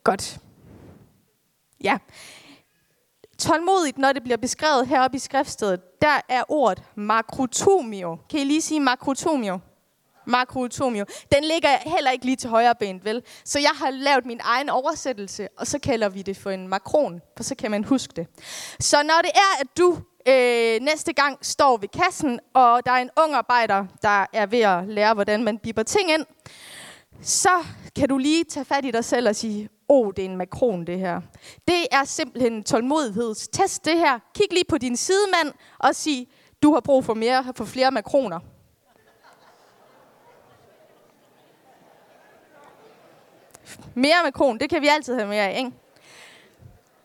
Godt. 0.05 0.39
Ja. 1.85 1.99
Tålmodigt, 3.39 3.99
når 3.99 4.13
det 4.13 4.23
bliver 4.23 4.37
beskrevet 4.37 4.87
heroppe 4.87 5.17
i 5.17 5.19
skriftstedet, 5.19 5.81
der 6.03 6.21
er 6.29 6.43
ordet 6.49 6.83
makrotomio. 6.95 8.19
Kan 8.31 8.41
I 8.41 8.45
lige 8.45 8.63
sige 8.63 8.81
makrotomio? 8.81 9.59
Makrotomio. 10.27 11.05
Den 11.33 11.45
ligger 11.45 11.69
heller 11.69 12.11
ikke 12.11 12.25
lige 12.25 12.37
til 12.37 12.51
højre 12.51 12.75
ben, 12.75 13.01
vel? 13.05 13.23
Så 13.45 13.59
jeg 13.59 13.71
har 13.75 13.91
lavet 13.91 14.27
min 14.27 14.41
egen 14.43 14.69
oversættelse, 14.69 15.49
og 15.59 15.67
så 15.67 15.79
kalder 15.79 16.09
vi 16.09 16.23
det 16.23 16.37
for 16.37 16.51
en 16.51 16.69
makron, 16.69 17.21
for 17.37 17.45
så 17.45 17.55
kan 17.55 17.71
man 17.71 17.85
huske 17.85 18.13
det. 18.17 18.27
Så 18.81 19.03
når 19.03 19.21
det 19.23 19.31
er, 19.35 19.61
at 19.61 19.67
du 19.79 19.99
øh, 20.29 20.81
næste 20.81 21.13
gang 21.13 21.39
står 21.43 21.77
ved 21.77 21.89
kassen, 21.89 22.41
og 22.55 22.87
der 22.87 22.93
er 22.93 23.03
en 23.03 23.11
ung 23.25 23.35
arbejder, 23.35 23.87
der 24.03 24.27
er 24.33 24.47
ved 24.47 24.61
at 24.61 24.89
lære, 24.89 25.15
hvordan 25.15 25.45
man 25.45 25.59
biber 25.59 25.83
ting 25.83 26.11
ind, 26.11 26.25
så 27.23 27.65
kan 27.97 28.09
du 28.09 28.19
lige 28.19 28.45
tage 28.45 28.65
fat 28.65 28.85
i 28.85 28.91
dig 28.91 29.05
selv 29.05 29.29
og 29.29 29.37
sige, 29.37 29.69
oh, 29.89 30.13
det 30.17 30.25
er 30.25 30.29
en 30.29 30.37
makron, 30.37 30.85
det 30.85 30.99
her. 30.99 31.21
Det 31.69 31.87
er 31.91 32.05
simpelthen 32.05 32.53
en 32.53 32.65
tålmodighedstest, 32.65 33.85
det 33.85 33.99
her. 33.99 34.19
Kig 34.35 34.47
lige 34.51 34.65
på 34.69 34.79
din 34.79 34.97
sidemand 34.97 35.53
og 35.79 35.95
sig, 35.95 36.29
du 36.63 36.73
har 36.73 36.81
brug 36.81 37.05
for, 37.05 37.15
mere, 37.15 37.53
for 37.57 37.65
flere 37.65 37.91
makroner. 37.91 38.41
Mere 43.95 44.17
makron, 44.25 44.59
det 44.59 44.71
kan 44.71 44.83
vi 44.83 44.89
altid 44.89 45.15
have 45.15 45.29
mere 45.29 45.49
af, 45.49 45.59
ikke? 45.59 45.73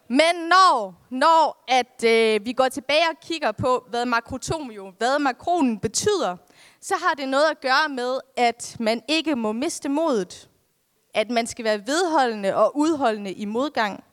Men 0.07 0.35
når, 0.35 0.95
når 1.09 1.63
at, 1.67 2.03
øh, 2.03 2.45
vi 2.45 2.53
går 2.53 2.69
tilbage 2.69 3.09
og 3.11 3.19
kigger 3.21 3.51
på, 3.51 3.85
hvad 3.89 4.05
makrotomio, 4.05 4.91
hvad 4.97 5.19
makronen 5.19 5.79
betyder, 5.79 6.37
så 6.81 6.95
har 6.95 7.13
det 7.13 7.29
noget 7.29 7.45
at 7.51 7.61
gøre 7.61 7.89
med, 7.89 8.19
at 8.37 8.75
man 8.79 9.01
ikke 9.07 9.35
må 9.35 9.51
miste 9.51 9.89
modet. 9.89 10.49
At 11.13 11.29
man 11.29 11.47
skal 11.47 11.65
være 11.65 11.87
vedholdende 11.87 12.55
og 12.55 12.77
udholdende 12.77 13.33
i 13.33 13.45
modgang. 13.45 14.03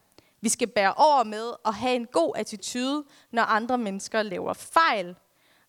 Vi 0.41 0.49
skal 0.49 0.69
bære 0.69 0.95
over 0.95 1.25
med 1.25 1.53
at 1.67 1.75
have 1.75 1.97
en 1.97 2.07
god 2.07 2.33
attitude, 2.37 3.05
når 3.33 3.43
andre 3.43 3.79
mennesker 3.79 4.23
laver 4.23 4.53
fejl. 4.53 5.17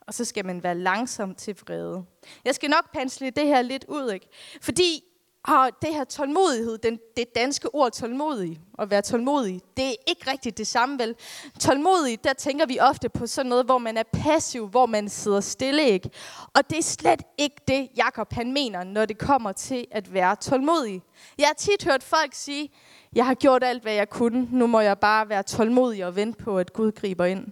Og 0.02 0.14
så 0.14 0.26
skal 0.26 0.46
man 0.46 0.64
være 0.64 0.76
langsom 0.76 1.36
til 1.36 1.58
vrede. 1.66 2.06
Jeg 2.46 2.56
skal 2.56 2.70
nok 2.70 2.92
pensle 2.94 3.30
det 3.30 3.48
her 3.48 3.62
lidt 3.62 3.86
ud, 3.88 4.12
ikke? 4.12 4.28
Fordi 4.62 5.04
og 5.48 5.70
det 5.82 5.94
her 5.94 6.04
tålmodighed, 6.04 6.78
den, 6.78 7.00
det 7.18 7.36
danske 7.36 7.76
ord 7.76 7.92
tålmodig, 7.92 8.60
at 8.80 8.90
være 8.90 9.02
tålmodig, 9.02 9.62
det 9.78 9.86
er 9.86 9.96
ikke 10.08 10.32
rigtigt 10.32 10.58
det 10.58 10.68
samme 10.68 11.00
vel. 11.00 11.16
Tålmodig, 11.60 12.24
der 12.24 12.34
tænker 12.34 12.66
vi 12.66 12.80
ofte 12.80 13.10
på 13.10 13.28
sådan 13.28 13.50
noget, 13.50 13.66
hvor 13.66 13.78
man 13.78 13.98
er 13.98 14.04
passiv, 14.14 14.68
hvor 14.68 14.86
man 14.86 15.10
sidder 15.10 15.40
stille, 15.40 15.90
ikke? 15.90 16.10
Og 16.54 16.70
det 16.70 16.78
er 16.78 16.84
slet 16.84 17.22
ikke 17.38 17.56
det, 17.68 17.90
Jakob 17.98 18.34
han 18.34 18.54
mener, 18.54 18.84
når 18.84 19.06
det 19.06 19.18
kommer 19.18 19.52
til 19.52 19.86
at 19.92 20.14
være 20.14 20.36
tålmodig. 20.36 21.02
Jeg 21.38 21.48
har 21.48 21.54
tit 21.54 21.84
hørt 21.84 22.04
folk 22.04 22.34
sige, 22.34 22.70
jeg 23.16 23.26
har 23.26 23.34
gjort 23.34 23.64
alt, 23.64 23.82
hvad 23.82 23.94
jeg 23.94 24.10
kunne, 24.10 24.48
nu 24.52 24.68
må 24.68 24.80
jeg 24.80 25.00
bare 25.00 25.30
være 25.30 25.44
tålmodig 25.44 26.06
og 26.06 26.16
vente 26.16 26.44
på, 26.44 26.58
at 26.58 26.74
Gud 26.74 26.92
griber 26.92 27.26
ind. 27.26 27.46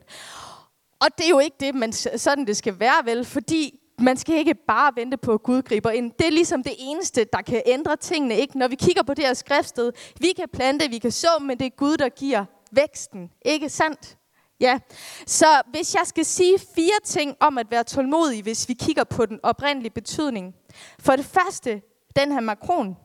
Og 1.00 1.08
det 1.18 1.26
er 1.26 1.30
jo 1.30 1.40
ikke 1.40 1.58
det, 1.60 1.76
men 1.76 1.94
sådan 1.94 2.48
det 2.48 2.58
skal 2.58 2.80
være 2.80 3.06
vel, 3.06 3.26
fordi 3.26 3.80
man 4.00 4.18
skal 4.18 4.36
ikke 4.36 4.56
bare 4.68 4.92
vente 4.96 5.18
på, 5.18 5.34
at 5.34 5.44
Gud 5.44 5.62
griber 5.62 5.92
ind. 5.92 6.12
Det 6.20 6.28
er 6.28 6.32
ligesom 6.32 6.64
det 6.64 6.74
eneste, 6.78 7.26
der 7.34 7.42
kan 7.42 7.62
ændre 7.66 7.96
tingene. 7.96 8.36
Ikke? 8.36 8.58
Når 8.58 8.68
vi 8.68 8.76
kigger 8.76 9.04
på 9.04 9.14
det 9.14 9.26
her 9.26 9.34
skriftsted, 9.34 9.92
vi 10.20 10.34
kan 10.36 10.46
plante, 10.54 10.90
vi 10.90 10.98
kan 10.98 11.12
så, 11.12 11.28
men 11.42 11.60
det 11.60 11.66
er 11.66 11.70
Gud, 11.70 11.98
der 11.98 12.10
giver 12.10 12.46
væksten. 12.72 13.32
Ikke 13.46 13.70
sandt? 13.70 14.18
Ja, 14.60 14.80
så 15.26 15.62
hvis 15.72 15.96
jeg 15.96 16.04
skal 16.06 16.26
sige 16.26 16.60
fire 16.76 17.00
ting 17.06 17.36
om 17.40 17.58
at 17.58 17.68
være 17.72 17.84
tålmodig, 17.84 18.44
hvis 18.44 18.70
vi 18.70 18.74
kigger 18.74 19.04
på 19.04 19.26
den 19.26 19.40
oprindelige 19.44 19.92
betydning. 19.92 20.54
For 21.00 21.16
det 21.16 21.26
første, 21.26 21.82
den 22.16 22.32
her 22.32 22.40
makron, 22.40 22.98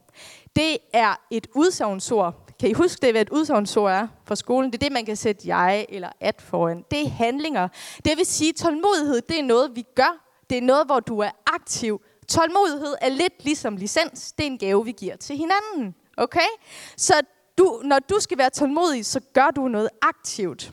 det 0.56 0.78
er 0.92 1.14
et 1.30 1.46
udsagnsord. 1.54 2.50
Kan 2.61 2.70
I 2.70 2.72
huske 2.72 3.06
det, 3.06 3.12
hvad 3.12 3.22
et 3.22 3.30
udsagnsord 3.30 3.90
er 3.90 4.08
fra 4.25 4.37
skolen? 4.37 4.72
Det 4.72 4.82
er 4.82 4.87
det, 4.87 4.92
man 4.92 5.04
kan 5.04 5.16
sætte 5.16 5.49
jeg 5.49 5.87
eller 5.88 6.08
at 6.20 6.42
foran. 6.42 6.84
Det 6.90 7.02
er 7.02 7.08
handlinger. 7.08 7.68
Det 8.04 8.16
vil 8.16 8.26
sige, 8.26 8.52
tålmodighed, 8.52 9.20
det 9.20 9.38
er 9.38 9.42
noget, 9.42 9.70
vi 9.75 9.84
gør. 9.96 10.31
Det 10.52 10.59
er 10.59 10.62
noget, 10.62 10.87
hvor 10.87 11.00
du 11.00 11.18
er 11.18 11.30
aktiv. 11.47 12.00
Tålmodighed 12.28 12.94
er 13.00 13.09
lidt 13.09 13.44
ligesom 13.44 13.76
licens. 13.76 14.32
Det 14.32 14.47
er 14.47 14.50
en 14.50 14.59
gave, 14.59 14.85
vi 14.85 14.92
giver 14.92 15.16
til 15.16 15.37
hinanden. 15.37 15.94
Okay? 16.16 16.49
Så 16.97 17.14
du, 17.59 17.80
når 17.85 17.99
du 17.99 18.21
skal 18.21 18.38
være 18.38 18.50
tålmodig, 18.50 19.06
så 19.06 19.21
gør 19.35 19.50
du 19.56 19.68
noget 19.68 19.88
aktivt. 20.02 20.73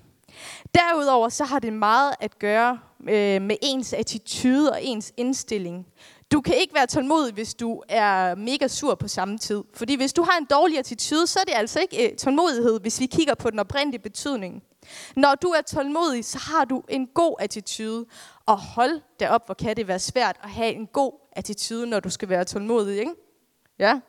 Derudover 0.76 1.30
så 1.30 1.44
har 1.46 1.60
det 1.60 1.74
meget 1.74 2.14
at 2.20 2.40
gøre 2.40 2.80
øh, 3.02 3.42
med 3.42 3.56
ens 3.62 3.94
attitude 3.94 4.72
og 4.72 4.84
ens 4.84 5.14
indstilling. 5.18 5.86
Du 6.32 6.42
kan 6.42 6.56
ikke 6.56 6.74
være 6.74 6.88
tålmodig, 6.88 7.34
hvis 7.34 7.54
du 7.54 7.82
er 7.90 8.36
mega 8.36 8.68
sur 8.68 8.96
på 8.96 9.08
samme 9.08 9.38
tid. 9.38 9.64
Fordi 9.74 9.96
hvis 9.96 10.14
du 10.14 10.24
har 10.24 10.38
en 10.38 10.46
dårlig 10.46 10.80
attitude, 10.80 11.28
så 11.28 11.40
er 11.40 11.44
det 11.44 11.54
altså 11.56 11.80
ikke 11.80 12.12
øh, 12.12 12.18
tålmodighed, 12.18 12.80
hvis 12.80 13.00
vi 13.00 13.06
kigger 13.06 13.36
på 13.36 13.50
den 13.50 13.60
oprindelige 13.60 14.02
betydning. 14.02 14.64
Når 15.16 15.36
du 15.36 15.48
er 15.48 15.62
tålmodig, 15.62 16.26
så 16.26 16.38
har 16.38 16.66
du 16.66 16.84
en 16.90 17.08
god 17.08 17.36
attitude. 17.40 18.06
Og 18.46 18.58
hold 18.58 19.02
da 19.20 19.30
op, 19.30 19.46
hvor 19.46 19.54
kan 19.54 19.76
det 19.76 19.88
være 19.88 20.00
svært 20.00 20.40
at 20.44 20.50
have 20.50 20.74
en 20.74 20.88
god 20.88 21.12
attitude, 21.32 21.88
når 21.88 22.00
du 22.00 22.10
skal 22.10 22.30
være 22.30 22.46
tålmodig, 22.46 23.00
ikke? 23.00 23.14
Ja. 23.80 24.00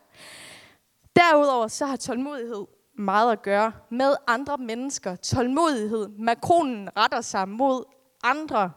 Derudover 1.16 1.68
så 1.68 1.86
har 1.86 1.96
tålmodighed 1.96 2.66
meget 2.98 3.32
at 3.32 3.42
gøre 3.42 3.72
med 3.90 4.14
andre 4.26 4.58
mennesker. 4.58 5.16
Tålmodighed. 5.16 6.08
Makronen 6.18 6.88
retter 6.96 7.20
sig 7.20 7.48
mod 7.48 7.84
andre 8.22 8.70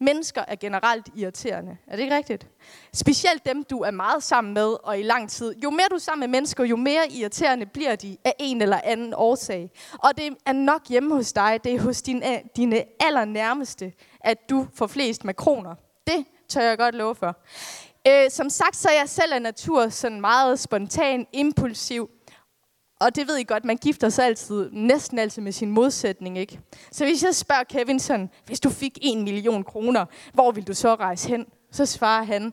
Mennesker 0.00 0.44
er 0.48 0.56
generelt 0.56 1.08
irriterende. 1.16 1.76
Er 1.86 1.96
det 1.96 2.02
ikke 2.02 2.16
rigtigt? 2.16 2.46
Specielt 2.94 3.46
dem, 3.46 3.64
du 3.64 3.78
er 3.80 3.90
meget 3.90 4.22
sammen 4.22 4.54
med 4.54 4.76
og 4.82 4.98
i 4.98 5.02
lang 5.02 5.30
tid. 5.30 5.54
Jo 5.56 5.70
mere 5.70 5.86
du 5.90 5.94
er 5.94 5.98
sammen 5.98 6.20
med 6.20 6.38
mennesker, 6.38 6.64
jo 6.64 6.76
mere 6.76 7.10
irriterende 7.10 7.66
bliver 7.66 7.96
de 7.96 8.16
af 8.24 8.34
en 8.38 8.62
eller 8.62 8.80
anden 8.84 9.14
årsag. 9.16 9.70
Og 9.92 10.16
det 10.16 10.36
er 10.46 10.52
nok 10.52 10.88
hjemme 10.88 11.14
hos 11.14 11.32
dig, 11.32 11.60
det 11.64 11.74
er 11.74 11.80
hos 11.80 12.02
din, 12.02 12.22
dine 12.56 12.84
allernærmeste, 13.00 13.92
at 14.20 14.50
du 14.50 14.66
får 14.74 14.86
flest 14.86 15.24
makroner. 15.24 15.74
Det 16.06 16.24
tør 16.48 16.62
jeg 16.62 16.78
godt 16.78 16.94
love 16.94 17.14
for. 17.14 17.36
Øh, 18.08 18.30
som 18.30 18.50
sagt, 18.50 18.76
så 18.76 18.88
er 18.88 18.98
jeg 18.98 19.08
selv 19.08 19.32
af 19.32 19.42
natur 19.42 19.88
sådan 19.88 20.20
meget 20.20 20.60
spontan, 20.60 21.26
impulsiv. 21.32 22.10
Og 23.00 23.16
det 23.16 23.28
ved 23.28 23.36
I 23.36 23.44
godt, 23.44 23.64
man 23.64 23.76
gifter 23.76 24.08
sig 24.08 24.26
altid, 24.26 24.70
næsten 24.72 25.18
altid 25.18 25.42
med 25.42 25.52
sin 25.52 25.70
modsætning, 25.70 26.38
ikke? 26.38 26.60
Så 26.92 27.04
hvis 27.04 27.22
jeg 27.24 27.34
spørger 27.34 27.64
Kevin 27.64 27.98
sådan, 28.00 28.30
hvis 28.46 28.60
du 28.60 28.70
fik 28.70 28.98
en 29.02 29.24
million 29.24 29.64
kroner, 29.64 30.06
hvor 30.32 30.50
vil 30.50 30.66
du 30.66 30.74
så 30.74 30.94
rejse 30.94 31.28
hen? 31.28 31.46
Så 31.70 31.86
svarer 31.86 32.24
han, 32.24 32.52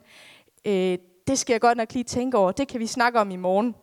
øh, 0.65 0.97
det 1.27 1.39
skal 1.39 1.53
jeg 1.53 1.61
godt 1.61 1.77
nok 1.77 1.93
lige 1.93 2.03
tænke 2.03 2.37
over, 2.37 2.51
det 2.51 2.67
kan 2.67 2.79
vi 2.79 2.87
snakke 2.87 3.19
om 3.19 3.31
i 3.31 3.35
morgen. 3.35 3.75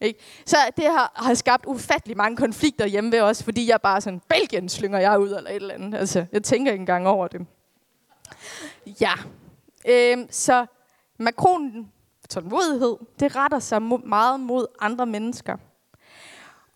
Ikke? 0.00 0.20
Så 0.46 0.56
det 0.76 0.84
har, 0.84 1.12
har 1.16 1.34
skabt 1.34 1.66
ufattelig 1.66 2.16
mange 2.16 2.36
konflikter 2.36 2.86
hjemme 2.86 3.12
ved 3.12 3.20
os, 3.20 3.42
fordi 3.42 3.70
jeg 3.70 3.80
bare 3.80 4.00
sådan, 4.00 4.20
Belgien 4.28 4.68
slynger 4.68 4.98
jeg 4.98 5.18
ud, 5.18 5.28
eller 5.28 5.50
et 5.50 5.56
eller 5.56 5.74
andet. 5.74 5.98
Altså, 5.98 6.26
jeg 6.32 6.42
tænker 6.42 6.72
ikke 6.72 6.82
engang 6.82 7.08
over 7.08 7.28
det. 7.28 7.46
Ja, 9.00 9.12
øh, 9.88 10.26
så 10.30 10.66
Macron, 11.18 11.92
tålmodighed, 12.30 12.96
det 13.20 13.36
retter 13.36 13.58
sig 13.58 13.82
meget 13.82 14.40
mod 14.40 14.66
andre 14.80 15.06
mennesker. 15.06 15.56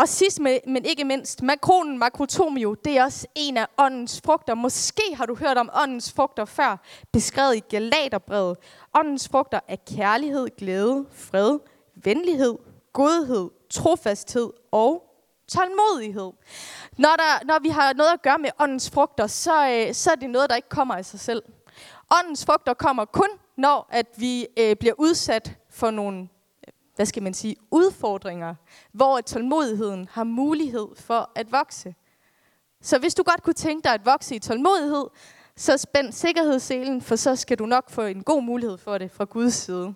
Og 0.03 0.09
sidst, 0.09 0.41
men 0.41 0.85
ikke 0.85 1.05
mindst, 1.05 1.43
makronen 1.43 1.99
makrotomio, 1.99 2.75
det 2.75 2.99
er 2.99 3.05
også 3.05 3.27
en 3.35 3.57
af 3.57 3.67
åndens 3.79 4.21
frugter. 4.25 4.55
Måske 4.55 5.03
har 5.15 5.27
du 5.27 5.35
hørt 5.35 5.59
om 5.59 5.71
åndens 5.83 6.13
frugter 6.13 6.45
før, 6.45 6.77
beskrevet 7.13 7.57
i 7.57 7.61
Galaterbrevet. 7.61 8.57
Åndens 8.95 9.29
frugter 9.29 9.61
er 9.69 9.77
kærlighed, 9.97 10.49
glæde, 10.59 11.07
fred, 11.13 11.59
venlighed, 11.95 12.59
godhed, 12.93 13.51
trofasthed 13.71 14.51
og 14.73 15.03
tålmodighed. 15.49 16.33
Når, 16.99 17.17
der, 17.17 17.45
når 17.45 17.59
vi 17.63 17.69
har 17.69 17.93
noget 17.93 18.13
at 18.13 18.23
gøre 18.23 18.39
med 18.39 18.51
åndens 18.59 18.91
frugter, 18.91 19.27
så, 19.27 19.69
øh, 19.69 19.95
så 19.95 20.11
er 20.11 20.15
det 20.15 20.31
noget, 20.31 20.51
der 20.51 20.57
ikke 20.57 20.69
kommer 20.69 20.95
af 20.95 21.05
sig 21.05 21.21
selv. 21.21 21.43
Åndens 22.21 22.45
frugter 22.45 22.75
kommer 22.75 23.05
kun, 23.05 23.29
når 23.57 23.89
at 23.91 24.07
vi 24.17 24.47
øh, 24.59 24.77
bliver 24.77 24.95
udsat 24.99 25.53
for 25.71 25.91
nogle 25.91 26.29
hvad 26.97 27.07
skal 27.07 27.23
man 27.23 27.35
sige, 27.35 27.57
udfordringer, 27.71 28.55
hvor 28.93 29.21
tålmodigheden 29.21 30.09
har 30.11 30.25
mulighed 30.25 30.89
for 30.97 31.31
at 31.35 31.53
vokse. 31.53 31.95
Så 32.83 32.99
hvis 32.99 33.15
du 33.15 33.23
godt 33.23 33.43
kunne 33.43 33.55
tænke 33.55 33.85
dig 33.85 33.95
at 33.95 34.07
vokse 34.07 34.35
i 34.35 34.39
tålmodighed, 34.39 35.05
så 35.57 35.77
spænd 35.77 36.13
sikkerhedsselen, 36.13 37.03
for 37.03 37.17
så 37.17 37.37
skal 37.37 37.59
du 37.59 37.67
nok 37.67 37.91
få 37.91 38.03
en 38.03 38.23
god 38.23 38.43
mulighed 38.43 38.79
for 38.79 38.99
det 38.99 39.11
fra 39.11 39.25
Guds 39.25 39.55
side. 39.55 39.95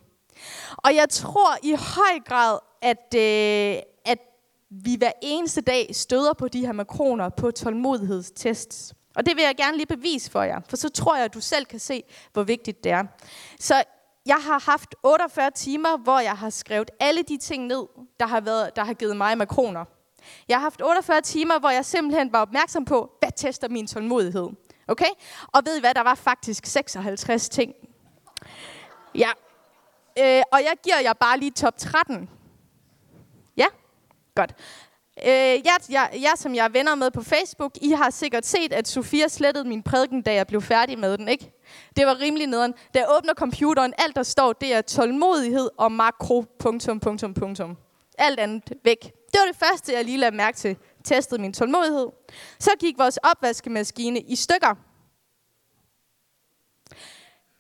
Og 0.77 0.95
jeg 0.95 1.09
tror 1.09 1.57
i 1.63 1.73
høj 1.73 2.21
grad, 2.27 2.59
at, 2.83 3.15
øh, 3.17 3.83
at 4.05 4.19
vi 4.71 4.95
hver 4.95 5.13
eneste 5.23 5.61
dag 5.61 5.95
støder 5.95 6.33
på 6.33 6.49
de 6.49 6.67
her 6.67 6.73
makroner 6.73 7.29
på 7.29 7.51
tålmodighedstests. 7.51 8.95
Og 9.17 9.27
det 9.27 9.37
vil 9.37 9.43
jeg 9.43 9.57
gerne 9.57 9.77
lige 9.77 9.87
bevise 9.87 10.31
for 10.31 10.43
jer, 10.43 10.61
for 10.69 10.77
så 10.77 10.89
tror 10.89 11.17
jeg, 11.17 11.25
at 11.25 11.35
du 11.35 11.41
selv 11.41 11.65
kan 11.65 11.79
se, 11.79 12.03
hvor 12.33 12.43
vigtigt 12.43 12.85
det 12.85 12.93
er. 12.93 13.05
Så 13.61 13.83
jeg 14.27 14.37
har 14.37 14.71
haft 14.71 14.95
48 15.03 15.51
timer, 15.51 15.97
hvor 15.97 16.21
jeg 16.21 16.37
har 16.37 16.51
skrevet 16.51 16.91
alle 17.01 17.23
de 17.23 17.37
ting 17.37 17.67
ned, 17.67 17.87
der 18.21 18.27
har, 18.27 18.41
været, 18.41 18.77
der 18.77 18.85
har 18.85 18.95
givet 18.95 19.17
mig 19.17 19.39
makroner. 19.39 19.85
Jeg 20.49 20.57
har 20.57 20.63
haft 20.63 20.83
48 20.83 21.21
timer, 21.21 21.59
hvor 21.59 21.71
jeg 21.71 21.85
simpelthen 21.85 22.33
var 22.33 22.41
opmærksom 22.41 22.85
på, 22.85 23.11
hvad 23.19 23.31
tester 23.37 23.69
min 23.69 23.87
tålmodighed. 23.87 24.49
Okay? 24.89 25.11
Og 25.53 25.63
ved 25.65 25.77
I 25.77 25.81
hvad, 25.81 25.95
der 25.95 26.03
var 26.03 26.15
faktisk 26.15 26.67
56 26.67 27.49
ting. 27.49 27.75
Ja. 29.15 29.31
Øh, 30.19 30.43
og 30.53 30.59
jeg 30.59 30.73
giver 30.85 31.01
jer 31.03 31.13
bare 31.13 31.39
lige 31.39 31.51
top 31.51 31.79
13. 31.79 32.31
Ja? 33.57 33.67
Godt. 34.35 34.55
Øh, 35.25 35.31
jeg, 35.31 35.77
jeg, 35.91 36.11
jeg, 36.13 36.33
som 36.37 36.55
jeg 36.55 36.65
er 36.65 36.69
venner 36.69 36.95
med 36.95 37.11
på 37.11 37.23
Facebook, 37.23 37.73
I 37.83 37.91
har 37.91 38.11
sikkert 38.11 38.47
set, 38.47 38.73
at 38.73 38.89
Sofia 38.89 39.29
slettede 39.29 39.69
min 39.69 39.83
prædiken, 39.83 40.23
da 40.23 40.35
jeg 40.35 40.47
blev 40.47 40.63
færdig 40.63 40.99
med 40.99 41.19
den, 41.19 41.29
ikke? 41.29 41.53
Det 41.97 42.07
var 42.07 42.21
rimelig 42.21 42.47
nederen. 42.47 42.75
Da 42.95 42.99
jeg 42.99 43.09
åbner 43.19 43.35
computeren, 43.35 43.95
alt 43.99 44.17
der 44.17 44.23
står, 44.23 44.53
det 44.53 44.75
er 44.75 44.81
tålmodighed 44.81 45.71
og 45.79 45.93
makro, 45.93 46.45
punktum, 46.59 47.01
punktum, 47.01 47.35
punktum. 47.35 47.77
Alt 48.19 48.41
andet 48.41 48.73
væk. 48.85 49.03
Det 49.03 49.41
var 49.41 49.47
det 49.47 49.57
første, 49.57 49.93
jeg 49.93 50.05
lige 50.05 50.19
lagde 50.19 50.37
mærke 50.37 50.57
til. 50.57 50.77
Testede 51.05 51.41
min 51.41 51.53
tålmodighed. 51.53 52.07
Så 52.59 52.71
gik 52.79 52.99
vores 52.99 53.17
opvaskemaskine 53.17 54.21
i 54.21 54.37
stykker. 54.37 54.75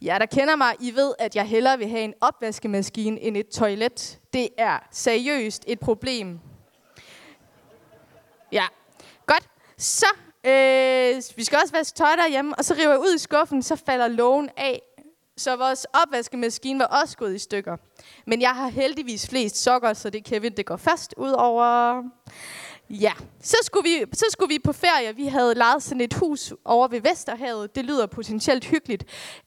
Ja, 0.02 0.16
der 0.20 0.26
kender 0.26 0.56
mig, 0.56 0.74
I 0.80 0.94
ved, 0.94 1.14
at 1.18 1.36
jeg 1.36 1.44
hellere 1.44 1.78
vil 1.78 1.88
have 1.88 2.02
en 2.02 2.14
opvaskemaskine 2.20 3.20
end 3.20 3.36
et 3.36 3.48
toilet. 3.48 4.20
Det 4.32 4.48
er 4.58 4.78
seriøst 4.92 5.64
et 5.66 5.80
problem. 5.80 6.40
Ja, 8.52 8.66
godt. 9.26 9.48
Så 9.78 10.06
Øh, 10.46 11.22
vi 11.36 11.44
skal 11.44 11.58
også 11.62 11.72
vaske 11.74 11.96
tøj 11.96 12.16
derhjemme, 12.16 12.54
og 12.54 12.64
så 12.64 12.74
river 12.74 12.90
jeg 12.90 13.00
ud 13.00 13.14
i 13.14 13.18
skuffen, 13.18 13.62
så 13.62 13.76
falder 13.76 14.08
lågen 14.08 14.50
af. 14.56 14.82
Så 15.36 15.56
vores 15.56 15.86
opvaskemaskine 16.02 16.78
var 16.78 16.84
også 17.02 17.16
gået 17.16 17.34
i 17.34 17.38
stykker. 17.38 17.76
Men 18.26 18.40
jeg 18.40 18.50
har 18.50 18.68
heldigvis 18.68 19.28
flest 19.28 19.56
sokker, 19.56 19.92
så 19.92 20.10
det 20.10 20.24
Kevin, 20.24 20.52
det 20.56 20.66
går 20.66 20.76
fast 20.76 21.14
ud 21.16 21.30
over... 21.30 22.02
Ja, 22.90 23.12
så 23.42 23.56
skulle, 23.62 23.90
vi, 23.90 24.04
så 24.12 24.24
skulle 24.30 24.48
vi 24.54 24.58
på 24.58 24.72
ferie. 24.72 25.16
Vi 25.16 25.26
havde 25.26 25.54
lejet 25.54 25.82
sådan 25.82 26.00
et 26.00 26.14
hus 26.14 26.52
over 26.64 26.88
ved 26.88 27.00
Vesterhavet. 27.00 27.74
Det 27.74 27.84
lyder 27.84 28.06
potentielt 28.06 28.64
hyggeligt. 28.64 29.04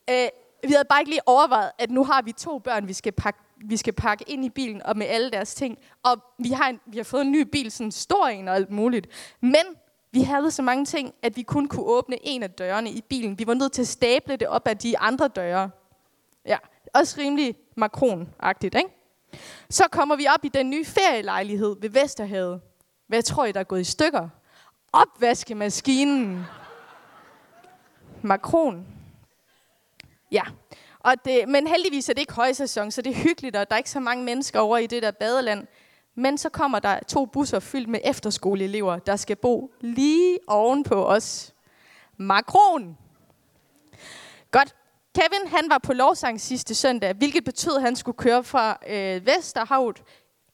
Øh, 0.09 0.27
vi 0.63 0.71
havde 0.71 0.85
bare 0.89 1.01
ikke 1.01 1.11
lige 1.11 1.27
overvejet, 1.27 1.71
at 1.77 1.91
nu 1.91 2.03
har 2.03 2.21
vi 2.21 2.31
to 2.31 2.59
børn, 2.59 2.87
vi 2.87 2.93
skal 2.93 3.11
pakke 3.11 3.39
vi 3.65 3.77
skal 3.77 3.93
pakke 3.93 4.25
ind 4.27 4.45
i 4.45 4.49
bilen 4.49 4.81
og 4.85 4.97
med 4.97 5.07
alle 5.07 5.31
deres 5.31 5.55
ting. 5.55 5.77
Og 6.03 6.23
vi 6.39 6.49
har, 6.49 6.69
en, 6.69 6.79
vi 6.85 6.97
har 6.97 7.03
fået 7.03 7.21
en 7.21 7.31
ny 7.31 7.41
bil, 7.41 7.71
sådan 7.71 7.91
stor 7.91 8.27
en 8.27 8.47
og 8.47 8.55
alt 8.55 8.71
muligt. 8.71 9.07
Men 9.41 9.63
vi 10.11 10.21
havde 10.21 10.51
så 10.51 10.61
mange 10.61 10.85
ting, 10.85 11.13
at 11.21 11.37
vi 11.37 11.41
kun 11.41 11.67
kunne 11.67 11.85
åbne 11.85 12.17
en 12.21 12.43
af 12.43 12.51
dørene 12.51 12.91
i 12.91 13.01
bilen. 13.01 13.39
Vi 13.39 13.47
var 13.47 13.53
nødt 13.53 13.71
til 13.71 13.81
at 13.81 13.87
stable 13.87 14.35
det 14.35 14.47
op 14.47 14.67
af 14.67 14.77
de 14.77 14.99
andre 14.99 15.27
døre. 15.27 15.69
Ja, 16.45 16.57
også 16.93 17.15
rimelig 17.21 17.55
makronagtigt, 17.75 18.75
ikke? 18.75 18.89
Så 19.69 19.83
kommer 19.91 20.15
vi 20.15 20.27
op 20.35 20.45
i 20.45 20.49
den 20.49 20.69
nye 20.69 20.85
ferielejlighed 20.85 21.75
ved 21.81 21.89
Vesterhavet. 21.89 22.61
Hvad 23.07 23.23
tror 23.23 23.45
I, 23.45 23.51
der 23.51 23.59
er 23.59 23.63
gået 23.63 23.81
i 23.81 23.83
stykker? 23.83 24.29
Opvaskemaskinen. 24.93 26.45
Makron. 28.21 28.87
Ja, 30.31 30.43
og 30.99 31.13
det, 31.25 31.47
men 31.47 31.67
heldigvis 31.67 32.09
er 32.09 32.13
det 32.13 32.21
ikke 32.21 32.33
højsæson, 32.33 32.91
så 32.91 33.01
det 33.01 33.09
er 33.09 33.23
hyggeligt, 33.23 33.55
og 33.55 33.69
der 33.69 33.75
er 33.75 33.77
ikke 33.77 33.89
så 33.89 33.99
mange 33.99 34.23
mennesker 34.23 34.59
over 34.59 34.77
i 34.77 34.87
det 34.87 35.03
der 35.03 35.11
badeland. 35.11 35.67
Men 36.15 36.37
så 36.37 36.49
kommer 36.49 36.79
der 36.79 36.99
to 37.07 37.25
busser 37.25 37.59
fyldt 37.59 37.89
med 37.89 37.99
efterskoleelever, 38.03 38.99
der 38.99 39.15
skal 39.15 39.35
bo 39.35 39.73
lige 39.81 40.39
oven 40.47 40.83
på 40.83 41.05
os. 41.05 41.53
Makron. 42.17 42.97
Godt. 44.51 44.75
Kevin, 45.15 45.47
han 45.47 45.69
var 45.69 45.77
på 45.77 45.93
lovsang 45.93 46.41
sidste 46.41 46.75
søndag, 46.75 47.13
hvilket 47.13 47.43
betød, 47.43 47.75
at 47.75 47.81
han 47.81 47.95
skulle 47.95 48.17
køre 48.17 48.43
fra 48.43 48.77
øh, 48.89 49.25
Vesterhavt 49.25 50.03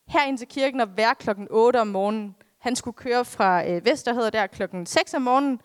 herind 0.08 0.38
til 0.38 0.48
kirken 0.48 0.82
og 0.82 0.98
være 0.98 1.16
klokken 1.16 1.48
8 1.50 1.82
om 1.82 1.88
morgenen. 1.88 2.36
Han 2.60 2.76
skulle 2.76 2.96
køre 2.96 3.26
fra 3.26 3.68
øh, 3.68 3.86
Vesterhavet 3.86 4.34
der 4.34 4.48
klokken 4.48 4.86
6 4.86 5.14
om 5.14 5.22
morgenen. 5.22 5.62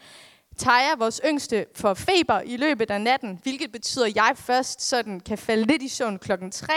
Taja, 0.60 0.96
vores 0.98 1.20
yngste, 1.24 1.66
for 1.74 1.94
feber 1.94 2.40
i 2.40 2.56
løbet 2.56 2.90
af 2.90 3.00
natten, 3.00 3.40
hvilket 3.42 3.72
betyder, 3.72 4.06
at 4.06 4.16
jeg 4.16 4.32
først 4.34 4.82
sådan 4.82 5.20
kan 5.20 5.38
falde 5.38 5.64
lidt 5.64 5.82
i 5.82 5.88
søvn 5.88 6.18
klokken 6.18 6.50
3. 6.50 6.72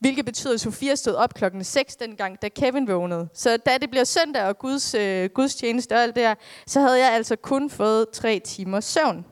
Hvilket 0.00 0.24
betyder, 0.24 0.54
at 0.54 0.60
Sofia 0.60 0.94
stod 0.94 1.14
op 1.14 1.34
klokken 1.34 1.64
6 1.64 1.96
dengang, 1.96 2.42
da 2.42 2.48
Kevin 2.48 2.88
vågnede. 2.88 3.28
Så 3.34 3.56
da 3.56 3.78
det 3.78 3.90
bliver 3.90 4.04
søndag 4.04 4.44
og 4.44 4.58
Guds, 4.58 4.94
øh, 4.94 5.30
gudstjeneste 5.34 5.92
og 5.92 6.02
alt 6.02 6.16
det 6.16 6.22
der, 6.22 6.34
så 6.66 6.80
havde 6.80 6.98
jeg 6.98 7.12
altså 7.12 7.36
kun 7.36 7.70
fået 7.70 8.06
tre 8.12 8.40
timer 8.44 8.80
søvn. 8.80 9.26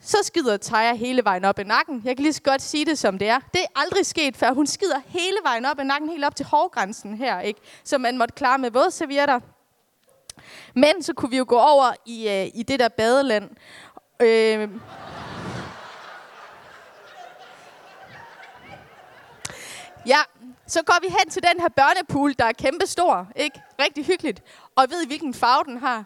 Så 0.00 0.16
skider 0.22 0.56
Taja 0.56 0.94
hele 0.94 1.24
vejen 1.24 1.44
op 1.44 1.58
i 1.58 1.64
nakken. 1.64 2.02
Jeg 2.04 2.16
kan 2.16 2.22
lige 2.22 2.32
så 2.32 2.42
godt 2.42 2.62
sige 2.62 2.84
det, 2.84 2.98
som 2.98 3.18
det 3.18 3.28
er. 3.28 3.38
Det 3.54 3.62
er 3.62 3.80
aldrig 3.80 4.06
sket 4.06 4.36
før. 4.36 4.52
Hun 4.52 4.66
skider 4.66 5.00
hele 5.06 5.36
vejen 5.44 5.64
op 5.64 5.80
i 5.80 5.84
nakken, 5.84 6.08
helt 6.08 6.24
op 6.24 6.36
til 6.36 6.46
hårgrænsen 6.46 7.16
her, 7.16 7.40
ikke? 7.40 7.60
Så 7.84 7.98
man 7.98 8.18
måtte 8.18 8.34
klare 8.34 8.58
med 8.58 8.70
vådservietter. 8.70 9.40
Men 10.74 11.02
så 11.02 11.12
kunne 11.12 11.30
vi 11.30 11.36
jo 11.36 11.44
gå 11.48 11.58
over 11.58 11.92
i, 12.06 12.28
øh, 12.28 12.50
i 12.54 12.62
det 12.62 12.80
der 12.80 12.88
badeland. 12.88 13.50
Øh, 14.22 14.68
ja, 20.06 20.18
så 20.66 20.82
går 20.82 20.98
vi 21.02 21.06
hen 21.08 21.30
til 21.30 21.42
den 21.42 21.60
her 21.60 21.68
børnepool, 21.68 22.34
der 22.38 22.44
er 22.44 22.52
kæmpe 22.52 22.86
stor, 22.86 23.28
ikke? 23.36 23.62
Rigtig 23.78 24.04
hyggeligt. 24.04 24.42
Og 24.76 24.86
ved 24.90 25.02
I, 25.02 25.06
hvilken 25.06 25.34
farve 25.34 25.64
den 25.64 25.78
har? 25.78 26.04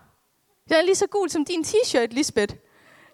Den 0.68 0.76
er 0.76 0.82
lige 0.82 0.94
så 0.94 1.06
gul 1.06 1.30
som 1.30 1.44
din 1.44 1.64
t-shirt, 1.64 2.06
Lisbeth. 2.06 2.54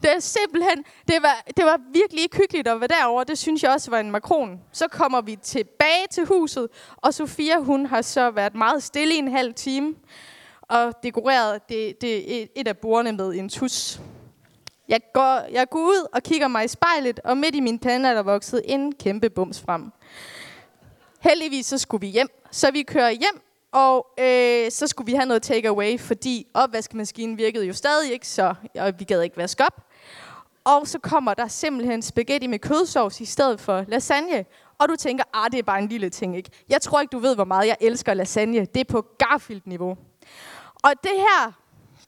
Det 0.02 0.12
er 0.12 0.20
simpelthen, 0.20 0.84
det 1.08 1.22
var, 1.22 1.42
det 1.56 1.64
var 1.64 1.80
virkelig 1.92 2.22
ikke 2.22 2.36
hyggeligt 2.36 2.68
at 2.68 2.80
være 2.80 2.88
derovre. 2.88 3.24
Det 3.24 3.38
synes 3.38 3.62
jeg 3.62 3.70
også 3.70 3.90
var 3.90 4.00
en 4.00 4.10
makron. 4.10 4.60
Så 4.72 4.88
kommer 4.88 5.20
vi 5.20 5.36
tilbage 5.36 6.06
til 6.10 6.26
huset, 6.26 6.68
og 6.96 7.14
Sofia, 7.14 7.58
hun 7.58 7.86
har 7.86 8.02
så 8.02 8.30
været 8.30 8.54
meget 8.54 8.82
stille 8.82 9.14
i 9.14 9.18
en 9.18 9.30
halv 9.30 9.54
time, 9.54 9.94
og 10.68 10.94
dekoreret 11.02 11.68
det, 11.68 12.00
det, 12.00 12.48
et 12.56 12.68
af 12.68 12.78
bordene 12.78 13.12
med 13.12 13.34
en 13.34 13.48
tus. 13.48 14.00
Jeg 14.88 15.00
går, 15.14 15.40
jeg 15.52 15.68
går 15.70 15.78
ud 15.78 16.06
og 16.14 16.22
kigger 16.22 16.48
mig 16.48 16.64
i 16.64 16.68
spejlet, 16.68 17.20
og 17.24 17.36
midt 17.36 17.54
i 17.54 17.60
min 17.60 17.78
pande 17.78 18.08
er 18.08 18.14
der 18.14 18.22
vokset 18.22 18.62
en 18.64 18.92
kæmpe 18.94 19.30
bums 19.30 19.60
frem. 19.60 19.92
Heldigvis 21.20 21.66
så 21.66 21.78
skulle 21.78 22.00
vi 22.00 22.06
hjem, 22.06 22.28
så 22.50 22.70
vi 22.70 22.82
kører 22.82 23.10
hjem, 23.10 23.42
og 23.72 24.06
øh, 24.20 24.70
så 24.70 24.86
skulle 24.86 25.06
vi 25.06 25.14
have 25.14 25.26
noget 25.26 25.42
takeaway, 25.42 26.00
fordi 26.00 26.46
opvaskemaskinen 26.54 27.38
virkede 27.38 27.66
jo 27.66 27.72
stadig 27.72 28.12
ikke, 28.12 28.28
så 28.28 28.54
og 28.78 28.94
vi 28.98 29.04
gad 29.04 29.22
ikke 29.22 29.36
vaske 29.36 29.64
op. 29.64 29.84
Og 30.64 30.88
så 30.88 30.98
kommer 30.98 31.34
der 31.34 31.48
simpelthen 31.48 32.02
spaghetti 32.02 32.46
med 32.46 32.58
kødsovs 32.58 33.20
i 33.20 33.24
stedet 33.24 33.60
for 33.60 33.84
lasagne. 33.88 34.44
Og 34.78 34.88
du 34.88 34.96
tænker, 34.96 35.24
ah, 35.32 35.50
det 35.50 35.58
er 35.58 35.62
bare 35.62 35.78
en 35.78 35.88
lille 35.88 36.10
ting, 36.10 36.36
ikke? 36.36 36.50
Jeg 36.68 36.80
tror 36.80 37.00
ikke, 37.00 37.12
du 37.12 37.18
ved, 37.18 37.34
hvor 37.34 37.44
meget 37.44 37.66
jeg 37.66 37.76
elsker 37.80 38.14
lasagne. 38.14 38.64
Det 38.64 38.80
er 38.80 38.84
på 38.84 39.06
Garfield-niveau. 39.18 39.96
Og 40.84 40.92
det 41.02 41.12
her, 41.16 41.52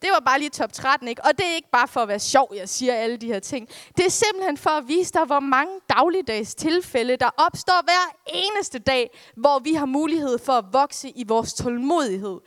det 0.02 0.10
var 0.12 0.20
bare 0.20 0.38
lige 0.38 0.50
top 0.50 0.72
13, 0.72 1.08
ikke? 1.08 1.24
Og 1.24 1.30
det 1.38 1.46
er 1.46 1.54
ikke 1.54 1.70
bare 1.72 1.88
for 1.88 2.00
at 2.00 2.08
være 2.08 2.18
sjov, 2.18 2.52
jeg 2.56 2.68
siger 2.68 2.94
alle 2.94 3.16
de 3.16 3.26
her 3.26 3.38
ting. 3.38 3.68
Det 3.96 4.06
er 4.06 4.10
simpelthen 4.10 4.56
for 4.56 4.70
at 4.70 4.88
vise 4.88 5.12
dig, 5.12 5.24
hvor 5.24 5.40
mange 5.40 5.72
dagligdags 5.90 6.54
tilfælde, 6.54 7.16
der 7.16 7.30
opstår 7.36 7.84
hver 7.84 8.16
eneste 8.26 8.78
dag, 8.78 9.10
hvor 9.36 9.58
vi 9.58 9.74
har 9.74 9.86
mulighed 9.86 10.38
for 10.38 10.52
at 10.52 10.64
vokse 10.72 11.10
i 11.10 11.24
vores 11.28 11.54
tålmodighed. 11.54 12.40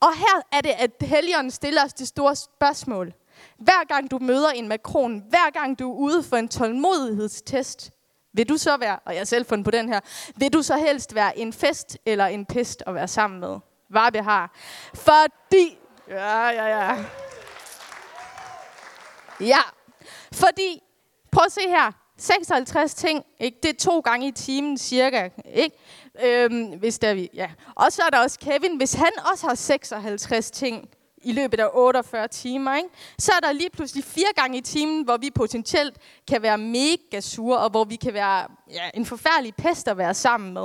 Og 0.00 0.16
her 0.16 0.42
er 0.52 0.60
det, 0.60 0.70
at 0.78 0.90
Helligånden 1.00 1.50
stiller 1.50 1.84
os 1.84 1.92
det 1.92 2.08
store 2.08 2.36
spørgsmål. 2.36 3.12
Hver 3.58 3.86
gang 3.88 4.10
du 4.10 4.18
møder 4.18 4.50
en 4.50 4.68
makron, 4.68 5.22
hver 5.28 5.50
gang 5.50 5.78
du 5.78 5.92
er 5.92 5.96
ude 5.96 6.22
for 6.22 6.36
en 6.36 6.48
tålmodighedstest, 6.48 7.90
vil 8.32 8.48
du 8.48 8.56
så 8.56 8.76
være, 8.76 8.98
og 9.06 9.14
jeg 9.14 9.28
selv 9.28 9.46
fundet 9.46 9.64
på 9.64 9.70
den 9.70 9.88
her, 9.88 10.00
vil 10.36 10.52
du 10.52 10.62
så 10.62 10.76
helst 10.76 11.14
være 11.14 11.38
en 11.38 11.52
fest 11.52 11.98
eller 12.06 12.26
en 12.26 12.46
pest 12.46 12.82
at 12.86 12.94
være 12.94 13.08
sammen 13.08 13.40
med? 13.40 13.58
Hvad 13.90 14.22
har. 14.22 14.50
Fordi, 14.94 15.78
ja, 16.08 16.48
ja, 16.48 16.66
ja. 16.66 17.04
Ja, 19.40 19.60
fordi, 20.32 20.82
prøv 21.32 21.44
at 21.46 21.52
se 21.52 21.60
her. 21.68 21.92
56 22.18 22.94
ting, 22.94 23.24
ikke? 23.40 23.58
det 23.62 23.68
er 23.68 23.74
to 23.74 24.00
gange 24.00 24.28
i 24.28 24.30
timen 24.30 24.78
cirka, 24.78 25.28
ikke? 25.54 25.76
Øhm, 26.24 26.78
hvis 26.78 26.98
der 26.98 27.14
vi, 27.14 27.30
ja. 27.34 27.50
Og 27.74 27.92
så 27.92 28.02
er 28.02 28.10
der 28.10 28.18
også 28.18 28.38
Kevin, 28.38 28.76
hvis 28.76 28.94
han 28.94 29.12
også 29.32 29.46
har 29.46 29.54
56 29.54 30.50
ting, 30.50 30.88
i 31.22 31.32
løbet 31.32 31.60
af 31.60 31.68
48 31.72 32.28
timer, 32.28 32.76
ikke? 32.76 32.88
så 33.18 33.32
er 33.36 33.40
der 33.40 33.52
lige 33.52 33.70
pludselig 33.70 34.04
fire 34.04 34.32
gange 34.36 34.58
i 34.58 34.60
timen, 34.60 35.04
hvor 35.04 35.16
vi 35.16 35.30
potentielt 35.30 35.98
kan 36.28 36.42
være 36.42 36.58
mega 36.58 37.20
sure, 37.20 37.58
og 37.58 37.70
hvor 37.70 37.84
vi 37.84 37.96
kan 37.96 38.14
være 38.14 38.46
ja, 38.70 38.90
en 38.94 39.06
forfærdelig 39.06 39.54
pest 39.54 39.88
at 39.88 39.98
være 39.98 40.14
sammen 40.14 40.54
med. 40.54 40.62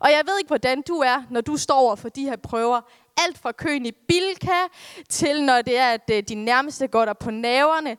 Og 0.00 0.10
jeg 0.10 0.22
ved 0.26 0.38
ikke, 0.38 0.48
hvordan 0.48 0.82
du 0.88 0.94
er, 0.94 1.22
når 1.30 1.40
du 1.40 1.56
står 1.56 1.74
over 1.74 1.96
for 1.96 2.08
de 2.08 2.24
her 2.24 2.36
prøver. 2.36 2.80
Alt 3.26 3.38
fra 3.38 3.52
køen 3.52 3.86
i 3.86 3.92
Bilka, 4.08 4.60
til 5.08 5.44
når 5.44 5.62
det 5.62 5.78
er, 5.78 5.90
at 5.90 6.10
øh, 6.12 6.22
din 6.22 6.44
nærmeste 6.44 6.88
går 6.88 7.04
der 7.04 7.12
på 7.12 7.30
naverne. 7.30 7.96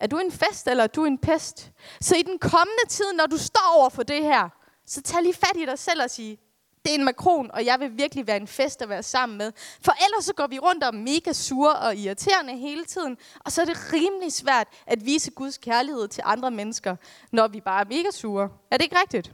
Er 0.00 0.06
du 0.06 0.18
en 0.18 0.32
fest, 0.32 0.68
eller 0.68 0.84
er 0.84 0.88
du 0.88 1.04
en 1.04 1.18
pest? 1.18 1.70
Så 2.00 2.16
i 2.16 2.22
den 2.22 2.38
kommende 2.38 2.86
tid, 2.88 3.12
når 3.16 3.26
du 3.26 3.38
står 3.38 3.74
over 3.76 3.88
for 3.88 4.02
det 4.02 4.22
her, 4.22 4.48
så 4.86 5.02
tag 5.02 5.22
lige 5.22 5.34
fat 5.34 5.56
i 5.56 5.64
dig 5.66 5.78
selv 5.78 6.02
og 6.02 6.10
sige, 6.10 6.38
det 6.84 6.90
er 6.90 6.98
en 6.98 7.04
makron, 7.04 7.50
og 7.50 7.64
jeg 7.64 7.80
vil 7.80 7.98
virkelig 7.98 8.26
være 8.26 8.36
en 8.36 8.46
fest 8.46 8.82
at 8.82 8.88
være 8.88 9.02
sammen 9.02 9.38
med. 9.38 9.52
For 9.84 9.92
ellers 10.06 10.24
så 10.24 10.34
går 10.34 10.46
vi 10.46 10.58
rundt 10.58 10.84
og 10.84 10.94
mega 10.94 11.32
sure 11.32 11.76
og 11.76 11.96
irriterende 11.96 12.56
hele 12.56 12.84
tiden, 12.84 13.16
og 13.44 13.52
så 13.52 13.60
er 13.60 13.64
det 13.64 13.92
rimelig 13.92 14.32
svært 14.32 14.68
at 14.86 15.06
vise 15.06 15.30
Guds 15.30 15.58
kærlighed 15.58 16.08
til 16.08 16.22
andre 16.26 16.50
mennesker, 16.50 16.96
når 17.32 17.48
vi 17.48 17.60
bare 17.60 17.80
er 17.80 17.88
mega 17.88 18.10
sure. 18.10 18.48
Er 18.70 18.76
det 18.76 18.84
ikke 18.84 19.00
rigtigt? 19.00 19.32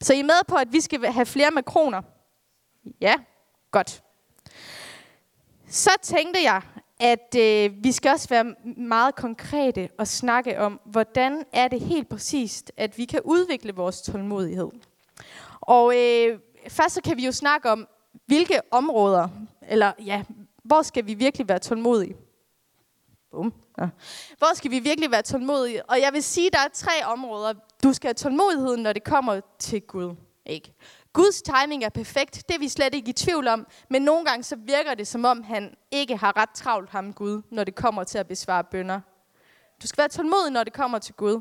Så 0.00 0.14
I 0.14 0.20
er 0.20 0.24
med 0.24 0.46
på, 0.48 0.56
at 0.56 0.72
vi 0.72 0.80
skal 0.80 1.06
have 1.06 1.26
flere 1.26 1.50
makroner? 1.50 2.02
Ja, 3.00 3.14
godt. 3.70 4.02
Så 5.68 5.90
tænkte 6.02 6.42
jeg, 6.42 6.62
at 7.00 7.34
øh, 7.38 7.84
vi 7.84 7.92
skal 7.92 8.10
også 8.10 8.28
være 8.28 8.54
meget 8.76 9.14
konkrete 9.14 9.88
og 9.98 10.08
snakke 10.08 10.60
om, 10.60 10.80
hvordan 10.84 11.44
er 11.52 11.68
det 11.68 11.80
helt 11.80 12.08
præcist, 12.08 12.72
at 12.76 12.98
vi 12.98 13.04
kan 13.04 13.20
udvikle 13.24 13.74
vores 13.74 14.02
tålmodighed. 14.02 14.70
Og 15.60 15.96
øh, 15.96 16.38
først 16.68 16.94
så 16.94 17.00
kan 17.00 17.16
vi 17.16 17.26
jo 17.26 17.32
snakke 17.32 17.70
om, 17.70 17.88
hvilke 18.26 18.60
områder, 18.70 19.28
eller 19.68 19.92
ja, 20.04 20.24
hvor 20.64 20.82
skal 20.82 21.06
vi 21.06 21.14
virkelig 21.14 21.48
være 21.48 21.58
tålmodige? 21.58 22.16
Bum. 23.30 23.54
Ja. 23.78 23.88
Hvor 24.38 24.54
skal 24.54 24.70
vi 24.70 24.78
virkelig 24.78 25.10
være 25.10 25.22
tålmodige? 25.22 25.90
Og 25.90 26.00
jeg 26.00 26.12
vil 26.12 26.22
sige, 26.22 26.50
der 26.50 26.58
er 26.58 26.68
tre 26.72 27.04
områder. 27.04 27.52
Du 27.82 27.92
skal 27.92 28.08
have 28.08 28.14
tålmodighed, 28.14 28.76
når 28.76 28.92
det 28.92 29.04
kommer 29.04 29.40
til 29.58 29.80
Gud. 29.80 30.14
Ikke? 30.46 30.74
Guds 31.12 31.42
timing 31.42 31.84
er 31.84 31.88
perfekt, 31.88 32.48
det 32.48 32.54
er 32.54 32.58
vi 32.58 32.68
slet 32.68 32.94
ikke 32.94 33.10
i 33.10 33.12
tvivl 33.12 33.48
om, 33.48 33.66
men 33.90 34.02
nogle 34.02 34.24
gange 34.24 34.42
så 34.42 34.56
virker 34.56 34.94
det, 34.94 35.06
som 35.06 35.24
om 35.24 35.42
han 35.42 35.74
ikke 35.90 36.16
har 36.16 36.36
ret 36.36 36.50
travlt 36.54 36.90
ham 36.90 37.12
Gud, 37.12 37.42
når 37.50 37.64
det 37.64 37.74
kommer 37.74 38.04
til 38.04 38.18
at 38.18 38.28
besvare 38.28 38.64
bønder. 38.64 39.00
Du 39.82 39.86
skal 39.86 39.98
være 39.98 40.08
tålmodig, 40.08 40.52
når 40.52 40.64
det 40.64 40.72
kommer 40.72 40.98
til 40.98 41.14
Gud. 41.14 41.40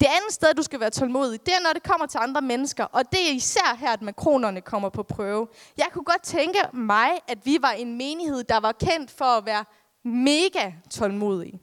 Det 0.00 0.06
andet 0.06 0.32
sted, 0.32 0.54
du 0.54 0.62
skal 0.62 0.80
være 0.80 0.90
tålmodig, 0.90 1.46
det 1.46 1.54
er, 1.54 1.62
når 1.64 1.72
det 1.72 1.82
kommer 1.82 2.06
til 2.06 2.18
andre 2.18 2.40
mennesker. 2.40 2.84
Og 2.84 3.12
det 3.12 3.28
er 3.28 3.32
især 3.32 3.76
her, 3.78 3.92
at 3.92 4.02
makronerne 4.02 4.60
kommer 4.60 4.88
på 4.88 5.02
prøve. 5.02 5.48
Jeg 5.76 5.86
kunne 5.92 6.04
godt 6.04 6.22
tænke 6.22 6.58
mig, 6.72 7.10
at 7.28 7.38
vi 7.44 7.58
var 7.60 7.70
en 7.70 7.98
menighed, 7.98 8.44
der 8.44 8.60
var 8.60 8.72
kendt 8.72 9.10
for 9.10 9.24
at 9.24 9.46
være 9.46 9.64
mega 10.04 10.72
tålmodig. 10.90 11.60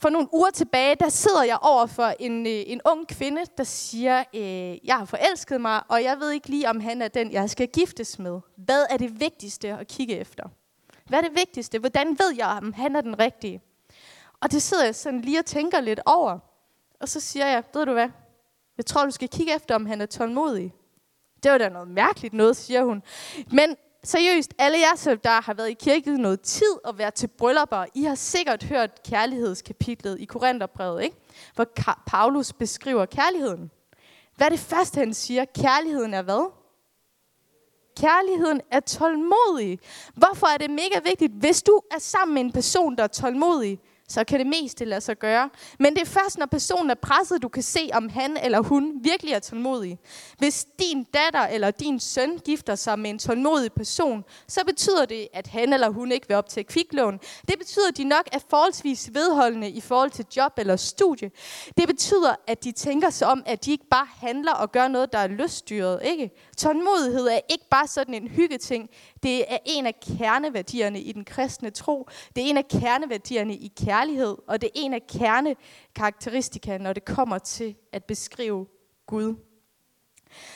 For 0.00 0.08
nogle 0.08 0.28
uger 0.34 0.50
tilbage, 0.50 0.94
der 1.00 1.08
sidder 1.08 1.42
jeg 1.42 1.58
over 1.62 1.86
for 1.86 2.14
en, 2.20 2.46
øh, 2.46 2.62
en 2.66 2.80
ung 2.84 3.08
kvinde, 3.08 3.42
der 3.58 3.64
siger, 3.64 4.24
øh, 4.34 4.86
jeg 4.86 4.96
har 4.96 5.04
forelsket 5.04 5.60
mig, 5.60 5.82
og 5.88 6.02
jeg 6.02 6.20
ved 6.20 6.30
ikke 6.30 6.48
lige, 6.48 6.70
om 6.70 6.80
han 6.80 7.02
er 7.02 7.08
den, 7.08 7.32
jeg 7.32 7.50
skal 7.50 7.68
giftes 7.68 8.18
med. 8.18 8.40
Hvad 8.56 8.86
er 8.90 8.96
det 8.96 9.20
vigtigste 9.20 9.68
at 9.68 9.88
kigge 9.88 10.16
efter? 10.16 10.44
Hvad 11.04 11.18
er 11.18 11.22
det 11.22 11.36
vigtigste? 11.36 11.78
Hvordan 11.78 12.08
ved 12.08 12.34
jeg, 12.36 12.46
om 12.46 12.72
han 12.72 12.96
er 12.96 13.00
den 13.00 13.18
rigtige? 13.18 13.60
Og 14.44 14.52
det 14.52 14.62
sidder 14.62 14.84
jeg 14.84 14.94
sådan 14.94 15.20
lige 15.20 15.38
og 15.38 15.46
tænker 15.46 15.80
lidt 15.80 16.00
over. 16.06 16.38
Og 17.00 17.08
så 17.08 17.20
siger 17.20 17.46
jeg, 17.46 17.64
ved 17.74 17.86
du 17.86 17.92
hvad? 17.92 18.08
Jeg 18.76 18.86
tror, 18.86 19.04
du 19.04 19.10
skal 19.10 19.28
kigge 19.28 19.54
efter, 19.54 19.74
om 19.74 19.86
han 19.86 20.00
er 20.00 20.06
tålmodig. 20.06 20.74
Det 21.42 21.52
var 21.52 21.58
da 21.58 21.68
noget 21.68 21.88
mærkeligt 21.88 22.34
noget, 22.34 22.56
siger 22.56 22.84
hun. 22.84 23.02
Men 23.50 23.76
seriøst, 24.02 24.54
alle 24.58 24.78
jer, 24.78 25.14
der 25.14 25.42
har 25.42 25.54
været 25.54 25.70
i 25.70 25.74
kirke 25.74 26.16
noget 26.18 26.40
tid 26.40 26.84
og 26.84 26.98
været 26.98 27.14
til 27.14 27.26
bryllupper, 27.26 27.84
I 27.94 28.02
har 28.02 28.14
sikkert 28.14 28.64
hørt 28.64 29.02
kærlighedskapitlet 29.02 30.20
i 30.20 30.24
Korintherbrevet, 30.24 31.02
ikke? 31.02 31.16
hvor 31.54 31.66
Paulus 32.06 32.52
beskriver 32.52 33.06
kærligheden. 33.06 33.70
Hvad 34.36 34.46
er 34.46 34.50
det 34.50 34.60
første, 34.60 34.98
han 34.98 35.14
siger? 35.14 35.44
Kærligheden 35.44 36.14
er 36.14 36.22
hvad? 36.22 36.52
Kærligheden 37.96 38.60
er 38.70 38.80
tålmodig. 38.80 39.78
Hvorfor 40.14 40.46
er 40.46 40.56
det 40.56 40.70
mega 40.70 41.00
vigtigt? 41.04 41.32
Hvis 41.32 41.62
du 41.62 41.80
er 41.90 41.98
sammen 41.98 42.34
med 42.34 42.42
en 42.42 42.52
person, 42.52 42.96
der 42.96 43.02
er 43.02 43.08
tålmodig, 43.08 43.80
så 44.08 44.24
kan 44.24 44.38
det 44.38 44.46
meste 44.46 44.84
lade 44.84 45.00
sig 45.00 45.18
gøre. 45.18 45.50
Men 45.78 45.94
det 45.94 46.02
er 46.02 46.06
først, 46.06 46.38
når 46.38 46.46
personen 46.46 46.90
er 46.90 46.94
presset, 46.94 47.42
du 47.42 47.48
kan 47.48 47.62
se, 47.62 47.90
om 47.92 48.08
han 48.08 48.36
eller 48.42 48.60
hun 48.60 49.00
virkelig 49.02 49.32
er 49.32 49.38
tålmodig. 49.38 49.98
Hvis 50.38 50.66
din 50.78 51.06
datter 51.14 51.46
eller 51.46 51.70
din 51.70 52.00
søn 52.00 52.38
gifter 52.38 52.74
sig 52.74 52.98
med 52.98 53.10
en 53.10 53.18
tålmodig 53.18 53.72
person, 53.72 54.24
så 54.48 54.60
betyder 54.66 55.04
det, 55.04 55.28
at 55.32 55.46
han 55.46 55.72
eller 55.72 55.88
hun 55.88 56.12
ikke 56.12 56.28
vil 56.28 56.36
op 56.36 56.48
til 56.48 56.64
kviklån. 56.64 57.20
Det 57.48 57.58
betyder, 57.58 57.88
at 57.88 57.96
de 57.96 58.04
nok 58.04 58.28
er 58.32 58.38
forholdsvis 58.50 59.14
vedholdende 59.14 59.70
i 59.70 59.80
forhold 59.80 60.10
til 60.10 60.26
job 60.36 60.52
eller 60.58 60.76
studie. 60.76 61.30
Det 61.76 61.88
betyder, 61.88 62.34
at 62.46 62.64
de 62.64 62.72
tænker 62.72 63.10
sig 63.10 63.28
om, 63.28 63.42
at 63.46 63.64
de 63.64 63.70
ikke 63.70 63.86
bare 63.90 64.06
handler 64.20 64.52
og 64.52 64.72
gør 64.72 64.88
noget, 64.88 65.12
der 65.12 65.18
er 65.18 65.26
lyststyret. 65.26 66.00
Ikke? 66.04 66.30
Tålmodighed 66.56 67.26
er 67.26 67.40
ikke 67.50 67.68
bare 67.70 67.86
sådan 67.86 68.14
en 68.14 68.28
hyggeting. 68.28 68.90
Det 69.24 69.52
er 69.52 69.58
en 69.64 69.86
af 69.86 70.00
kerneværdierne 70.00 71.00
i 71.00 71.12
den 71.12 71.24
kristne 71.24 71.70
tro. 71.70 72.08
Det 72.36 72.44
er 72.44 72.48
en 72.48 72.56
af 72.56 72.68
kerneværdierne 72.68 73.56
i 73.56 73.72
kærlighed, 73.84 74.36
og 74.48 74.60
det 74.60 74.66
er 74.66 74.72
en 74.74 74.94
af 74.94 75.06
kernekarakteristika, 75.06 76.78
når 76.78 76.92
det 76.92 77.04
kommer 77.04 77.38
til 77.38 77.76
at 77.92 78.04
beskrive 78.04 78.66
Gud. 79.06 79.34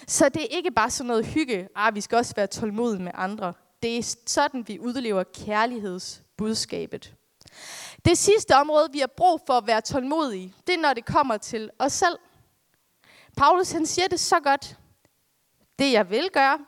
Så 0.07 0.29
det 0.29 0.43
er 0.43 0.57
ikke 0.57 0.71
bare 0.71 0.91
sådan 0.91 1.09
noget 1.09 1.27
hygge, 1.27 1.69
ah, 1.75 1.95
vi 1.95 2.01
skal 2.01 2.19
også 2.19 2.35
være 2.37 2.47
tålmodige 2.47 3.03
med 3.03 3.13
andre. 3.15 3.53
Det 3.83 3.99
er 3.99 4.17
sådan, 4.27 4.69
vi 4.69 4.79
udlever 4.79 5.25
kærlighedsbudskabet. 5.47 7.15
Det 8.05 8.19
sidste 8.19 8.57
område, 8.57 8.89
vi 8.93 8.99
har 8.99 9.11
brug 9.17 9.41
for 9.47 9.53
at 9.53 9.67
være 9.67 9.81
tålmodige, 9.81 10.55
det 10.67 10.75
er, 10.75 10.79
når 10.79 10.95
det 10.95 11.05
kommer 11.05 11.37
til 11.37 11.71
os 11.79 11.93
selv. 11.93 12.19
Paulus 13.37 13.73
han 13.73 13.87
siger 13.87 14.09
det 14.09 14.21
så 14.21 14.41
godt. 14.41 14.79
Det 15.79 15.93
jeg 15.93 16.11
vil 16.11 16.31
gøre, 16.33 16.59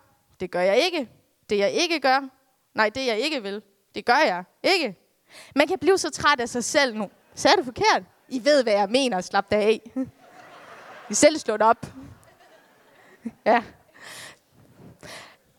det 0.40 0.50
gør 0.50 0.60
jeg 0.60 0.78
ikke. 0.78 1.19
Det 1.50 1.58
jeg 1.58 1.70
ikke 1.70 2.00
gør, 2.00 2.28
nej, 2.74 2.88
det 2.88 3.06
jeg 3.06 3.18
ikke 3.18 3.42
vil, 3.42 3.62
det 3.94 4.04
gør 4.04 4.18
jeg 4.26 4.44
ikke. 4.62 4.96
Man 5.56 5.68
kan 5.68 5.78
blive 5.78 5.98
så 5.98 6.10
træt 6.10 6.40
af 6.40 6.48
sig 6.48 6.64
selv 6.64 6.96
nu. 6.96 7.10
Så 7.34 7.48
er 7.48 7.56
det 7.56 7.64
forkert. 7.64 8.02
I 8.28 8.44
ved, 8.44 8.62
hvad 8.62 8.72
jeg 8.72 8.88
mener. 8.88 9.20
Slap 9.20 9.52
af. 9.52 9.80
I 11.10 11.14
selv 11.14 11.38
slået 11.38 11.62
op. 11.62 11.86
Ja. 13.44 13.62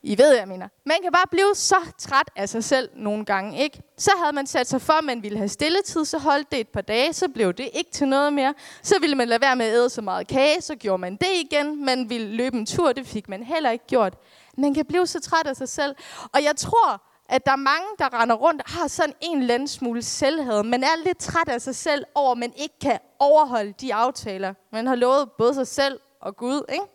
I 0.03 0.17
ved, 0.17 0.27
hvad 0.27 0.37
jeg 0.37 0.47
mener. 0.47 0.67
Man 0.85 0.97
kan 1.01 1.11
bare 1.11 1.27
blive 1.31 1.55
så 1.55 1.75
træt 1.97 2.31
af 2.35 2.49
sig 2.49 2.63
selv 2.63 2.89
nogle 2.95 3.25
gange, 3.25 3.59
ikke? 3.59 3.81
Så 3.97 4.11
havde 4.17 4.33
man 4.35 4.47
sat 4.47 4.67
sig 4.67 4.81
for, 4.81 4.93
at 4.93 5.03
man 5.03 5.23
ville 5.23 5.37
have 5.37 5.49
stilletid, 5.49 6.05
så 6.05 6.17
holdt 6.17 6.51
det 6.51 6.59
et 6.59 6.67
par 6.67 6.81
dage, 6.81 7.13
så 7.13 7.27
blev 7.27 7.53
det 7.53 7.69
ikke 7.73 7.91
til 7.91 8.07
noget 8.07 8.33
mere. 8.33 8.53
Så 8.83 8.95
ville 9.01 9.15
man 9.15 9.27
lade 9.27 9.41
være 9.41 9.55
med 9.55 9.65
at 9.65 9.73
æde 9.73 9.89
så 9.89 10.01
meget 10.01 10.27
kage, 10.27 10.61
så 10.61 10.75
gjorde 10.75 11.01
man 11.01 11.15
det 11.15 11.27
igen. 11.43 11.85
Man 11.85 12.09
ville 12.09 12.27
løbe 12.27 12.57
en 12.57 12.65
tur, 12.65 12.91
det 12.93 13.07
fik 13.07 13.29
man 13.29 13.43
heller 13.43 13.71
ikke 13.71 13.87
gjort. 13.87 14.13
Man 14.57 14.73
kan 14.73 14.85
blive 14.85 15.07
så 15.07 15.19
træt 15.19 15.47
af 15.47 15.55
sig 15.55 15.69
selv. 15.69 15.95
Og 16.33 16.43
jeg 16.43 16.55
tror, 16.55 17.01
at 17.29 17.45
der 17.45 17.51
er 17.51 17.55
mange, 17.55 17.87
der 17.99 18.21
render 18.21 18.35
rundt 18.35 18.61
og 18.61 18.71
har 18.71 18.87
sådan 18.87 19.13
en 19.21 19.39
eller 19.39 19.53
anden 19.53 19.67
smule 19.67 20.01
selvhed. 20.01 20.63
Man 20.63 20.83
er 20.83 21.03
lidt 21.05 21.17
træt 21.17 21.49
af 21.49 21.61
sig 21.61 21.75
selv 21.75 22.05
over, 22.15 22.31
at 22.31 22.37
man 22.37 22.53
ikke 22.55 22.79
kan 22.81 22.99
overholde 23.19 23.73
de 23.81 23.93
aftaler, 23.93 24.53
man 24.71 24.87
har 24.87 24.95
lovet 24.95 25.31
både 25.37 25.53
sig 25.53 25.67
selv 25.67 25.99
og 26.21 26.37
Gud. 26.37 26.61
Ikke? 26.73 26.85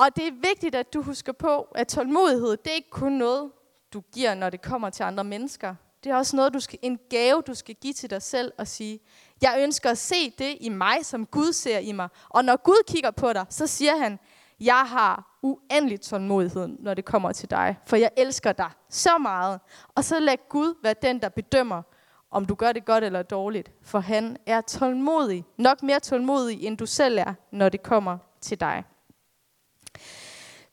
Og 0.00 0.16
det 0.16 0.26
er 0.26 0.32
vigtigt, 0.48 0.74
at 0.74 0.94
du 0.94 1.02
husker 1.02 1.32
på, 1.32 1.62
at 1.74 1.88
tålmodighed, 1.88 2.50
det 2.56 2.70
er 2.70 2.74
ikke 2.74 2.90
kun 2.90 3.12
noget, 3.12 3.50
du 3.92 4.02
giver, 4.14 4.34
når 4.34 4.50
det 4.50 4.62
kommer 4.62 4.90
til 4.90 5.02
andre 5.02 5.24
mennesker. 5.24 5.74
Det 6.04 6.12
er 6.12 6.16
også 6.16 6.36
noget, 6.36 6.54
du 6.54 6.60
skal, 6.60 6.78
en 6.82 6.98
gave, 7.10 7.42
du 7.42 7.54
skal 7.54 7.74
give 7.74 7.92
til 7.92 8.10
dig 8.10 8.22
selv 8.22 8.52
og 8.58 8.66
sige, 8.66 9.00
jeg 9.42 9.56
ønsker 9.62 9.90
at 9.90 9.98
se 9.98 10.30
det 10.30 10.56
i 10.60 10.68
mig, 10.68 10.96
som 11.02 11.26
Gud 11.26 11.52
ser 11.52 11.78
i 11.78 11.92
mig. 11.92 12.08
Og 12.28 12.44
når 12.44 12.56
Gud 12.56 12.82
kigger 12.86 13.10
på 13.10 13.32
dig, 13.32 13.46
så 13.48 13.66
siger 13.66 13.96
han, 13.96 14.18
jeg 14.60 14.84
har 14.86 15.38
uendelig 15.42 16.00
tålmodighed, 16.00 16.68
når 16.78 16.94
det 16.94 17.04
kommer 17.04 17.32
til 17.32 17.50
dig, 17.50 17.76
for 17.86 17.96
jeg 17.96 18.10
elsker 18.16 18.52
dig 18.52 18.70
så 18.90 19.18
meget. 19.18 19.60
Og 19.94 20.04
så 20.04 20.20
lad 20.20 20.36
Gud 20.48 20.74
være 20.82 20.94
den, 21.02 21.22
der 21.22 21.28
bedømmer, 21.28 21.82
om 22.30 22.44
du 22.44 22.54
gør 22.54 22.72
det 22.72 22.84
godt 22.84 23.04
eller 23.04 23.22
dårligt, 23.22 23.72
for 23.82 23.98
han 23.98 24.36
er 24.46 24.60
tålmodig, 24.60 25.44
nok 25.58 25.82
mere 25.82 26.00
tålmodig, 26.00 26.64
end 26.64 26.78
du 26.78 26.86
selv 26.86 27.18
er, 27.18 27.34
når 27.52 27.68
det 27.68 27.82
kommer 27.82 28.18
til 28.40 28.60
dig. 28.60 28.84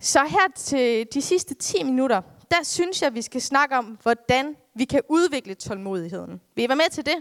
Så 0.08 0.24
her 0.24 0.52
til 0.56 1.08
de 1.14 1.22
sidste 1.22 1.54
10 1.54 1.84
minutter, 1.84 2.22
der 2.52 2.64
synes 2.64 3.02
jeg, 3.02 3.14
vi 3.14 3.22
skal 3.22 3.42
snakke 3.42 3.78
om, 3.78 3.98
hvordan 4.02 4.56
vi 4.76 4.86
kan 4.86 5.02
udvikle 5.10 5.54
tålmodigheden. 5.54 6.42
Vil 6.56 6.66
I 6.66 6.70
være 6.70 6.76
med 6.76 6.90
til 6.92 7.06
det? 7.06 7.16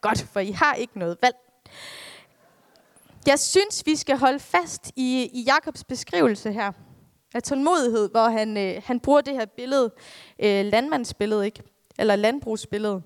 Godt, 0.00 0.26
for 0.32 0.40
I 0.40 0.50
har 0.50 0.74
ikke 0.74 0.98
noget 0.98 1.18
valg. 1.22 1.36
Jeg 3.26 3.38
synes, 3.38 3.86
vi 3.86 3.96
skal 3.96 4.18
holde 4.18 4.38
fast 4.38 4.92
i, 4.96 5.30
i 5.32 5.42
Jakobs 5.42 5.84
beskrivelse 5.84 6.52
her 6.52 6.72
af 7.34 7.42
tålmodighed, 7.42 8.10
hvor 8.10 8.28
han, 8.28 8.56
øh, 8.56 8.82
han 8.84 9.00
bruger 9.00 9.20
det 9.20 9.34
her 9.34 9.46
billede, 9.46 9.92
øh, 10.38 10.64
landmandsbillede, 10.64 11.46
ikke? 11.46 11.62
eller 11.98 12.16
landbrugsbillede. 12.16 13.02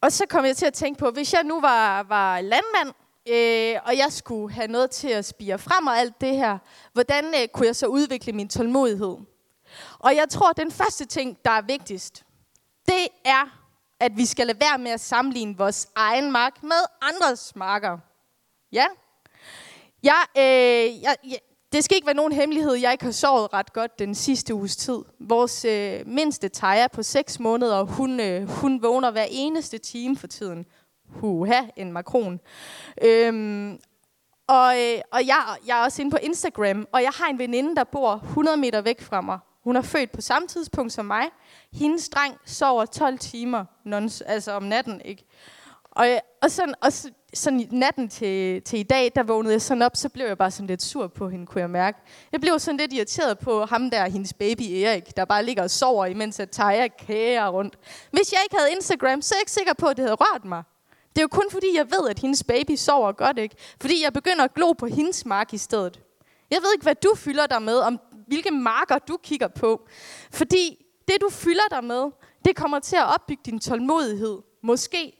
Og 0.00 0.12
så 0.12 0.26
kom 0.26 0.44
jeg 0.44 0.56
til 0.56 0.66
at 0.66 0.74
tænke 0.74 0.98
på, 0.98 1.10
hvis 1.10 1.32
jeg 1.32 1.42
nu 1.44 1.60
var, 1.60 2.02
var 2.02 2.40
landmand, 2.40 2.94
øh, 3.32 3.76
og 3.84 3.96
jeg 3.96 4.12
skulle 4.12 4.54
have 4.54 4.68
noget 4.68 4.90
til 4.90 5.08
at 5.08 5.24
spire 5.24 5.58
frem 5.58 5.86
og 5.86 5.98
alt 5.98 6.20
det 6.20 6.36
her, 6.36 6.58
hvordan 6.92 7.24
øh, 7.24 7.48
kunne 7.48 7.66
jeg 7.66 7.76
så 7.76 7.86
udvikle 7.86 8.32
min 8.32 8.48
tålmodighed? 8.48 9.16
Og 9.98 10.16
jeg 10.16 10.28
tror, 10.30 10.50
at 10.50 10.56
den 10.56 10.70
første 10.70 11.04
ting, 11.04 11.38
der 11.44 11.50
er 11.50 11.62
vigtigst, 11.62 12.24
det 12.86 13.08
er 13.24 13.58
at 14.00 14.16
vi 14.16 14.26
skal 14.26 14.46
lade 14.46 14.60
være 14.60 14.78
med 14.78 14.90
at 14.90 15.00
sammenligne 15.00 15.56
vores 15.56 15.88
egen 15.94 16.32
mark 16.32 16.62
med 16.62 16.82
andres 17.02 17.56
marker. 17.56 17.98
Ja? 18.72 18.86
Jeg, 20.02 20.24
øh, 20.36 21.02
jeg, 21.02 21.16
jeg, 21.24 21.38
det 21.72 21.84
skal 21.84 21.94
ikke 21.94 22.06
være 22.06 22.16
nogen 22.16 22.32
hemmelighed, 22.32 22.74
jeg 22.74 22.92
ikke 22.92 23.04
har 23.04 23.12
sovet 23.12 23.52
ret 23.52 23.72
godt 23.72 23.98
den 23.98 24.14
sidste 24.14 24.54
uges 24.54 24.76
tid. 24.76 24.98
Vores 25.20 25.64
øh, 25.64 26.06
mindste 26.06 26.48
Taja 26.48 26.88
på 26.88 27.02
6 27.02 27.40
måneder, 27.40 27.82
hun, 27.82 28.20
øh, 28.20 28.48
hun 28.48 28.82
vågner 28.82 29.10
hver 29.10 29.26
eneste 29.30 29.78
time 29.78 30.16
for 30.16 30.26
tiden. 30.26 30.66
Huha, 31.10 31.62
en 31.76 31.92
makron. 31.92 32.40
Øhm, 33.02 33.78
og 34.46 34.74
øh, 34.78 35.00
og 35.12 35.26
jeg, 35.26 35.56
jeg 35.66 35.80
er 35.80 35.84
også 35.84 36.02
inde 36.02 36.10
på 36.10 36.18
Instagram, 36.22 36.88
og 36.92 37.02
jeg 37.02 37.10
har 37.14 37.26
en 37.26 37.38
veninde, 37.38 37.76
der 37.76 37.84
bor 37.84 38.14
100 38.14 38.56
meter 38.56 38.80
væk 38.80 39.00
fra 39.00 39.20
mig. 39.20 39.38
Hun 39.64 39.76
er 39.76 39.82
født 39.82 40.12
på 40.12 40.20
samme 40.20 40.48
tidspunkt 40.48 40.92
som 40.92 41.04
mig. 41.04 41.24
Hendes 41.72 42.08
dreng 42.08 42.34
sover 42.44 42.84
12 42.84 43.18
timer 43.18 43.64
non, 43.84 44.10
altså 44.26 44.52
om 44.52 44.62
natten, 44.62 45.00
ikke? 45.04 45.24
Og, 45.90 46.06
og, 46.42 46.50
sådan, 46.50 46.74
og 46.80 46.92
sådan 47.34 47.68
natten 47.70 48.08
til, 48.08 48.62
til 48.62 48.78
i 48.78 48.82
dag, 48.82 49.12
der 49.14 49.22
vågnede 49.22 49.52
jeg 49.52 49.62
sådan 49.62 49.82
op, 49.82 49.96
så 49.96 50.08
blev 50.08 50.26
jeg 50.26 50.38
bare 50.38 50.50
sådan 50.50 50.66
lidt 50.66 50.82
sur 50.82 51.06
på 51.06 51.28
hende, 51.28 51.46
kunne 51.46 51.60
jeg 51.60 51.70
mærke. 51.70 51.98
Jeg 52.32 52.40
blev 52.40 52.58
sådan 52.58 52.76
lidt 52.76 52.92
irriteret 52.92 53.38
på 53.38 53.64
ham 53.64 53.90
der, 53.90 54.08
hendes 54.08 54.32
baby 54.32 54.62
Erik, 54.62 55.16
der 55.16 55.24
bare 55.24 55.44
ligger 55.44 55.62
og 55.62 55.70
sover, 55.70 56.06
imens 56.06 56.40
at 56.40 56.50
Taja 56.50 56.88
kager 56.88 57.48
rundt. 57.48 57.78
Hvis 58.10 58.32
jeg 58.32 58.40
ikke 58.44 58.56
havde 58.58 58.72
Instagram, 58.72 59.22
så 59.22 59.34
er 59.34 59.36
jeg 59.36 59.42
ikke 59.42 59.52
sikker 59.52 59.72
på, 59.74 59.86
at 59.86 59.96
det 59.96 60.02
havde 60.02 60.16
rørt 60.20 60.44
mig. 60.44 60.62
Det 61.18 61.22
er 61.22 61.28
jo 61.32 61.40
kun 61.40 61.50
fordi, 61.50 61.76
jeg 61.76 61.90
ved, 61.90 62.08
at 62.08 62.18
hendes 62.18 62.44
baby 62.44 62.74
sover 62.76 63.12
godt, 63.12 63.38
ikke? 63.38 63.56
Fordi 63.80 64.02
jeg 64.02 64.12
begynder 64.12 64.44
at 64.44 64.54
glo 64.54 64.72
på 64.72 64.86
hendes 64.86 65.26
mark 65.26 65.54
i 65.54 65.58
stedet. 65.58 66.00
Jeg 66.50 66.58
ved 66.62 66.72
ikke, 66.74 66.82
hvad 66.82 66.94
du 66.94 67.14
fylder 67.16 67.46
dig 67.46 67.62
med, 67.62 67.78
om 67.78 68.00
hvilke 68.26 68.50
marker 68.50 68.98
du 68.98 69.16
kigger 69.22 69.48
på. 69.48 69.88
Fordi 70.32 70.84
det, 71.08 71.16
du 71.20 71.30
fylder 71.30 71.68
dig 71.70 71.84
med, 71.84 72.10
det 72.44 72.56
kommer 72.56 72.78
til 72.78 72.96
at 72.96 73.14
opbygge 73.14 73.42
din 73.44 73.60
tålmodighed. 73.60 74.38
Måske. 74.62 75.12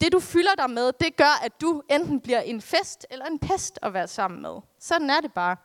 Det, 0.00 0.12
du 0.12 0.20
fylder 0.20 0.54
dig 0.58 0.70
med, 0.70 0.92
det 1.00 1.16
gør, 1.16 1.44
at 1.44 1.60
du 1.60 1.82
enten 1.90 2.20
bliver 2.20 2.40
en 2.40 2.60
fest 2.60 3.06
eller 3.10 3.26
en 3.26 3.38
pest 3.38 3.78
at 3.82 3.94
være 3.94 4.08
sammen 4.08 4.42
med. 4.42 4.54
Sådan 4.80 5.10
er 5.10 5.20
det 5.20 5.32
bare. 5.32 5.56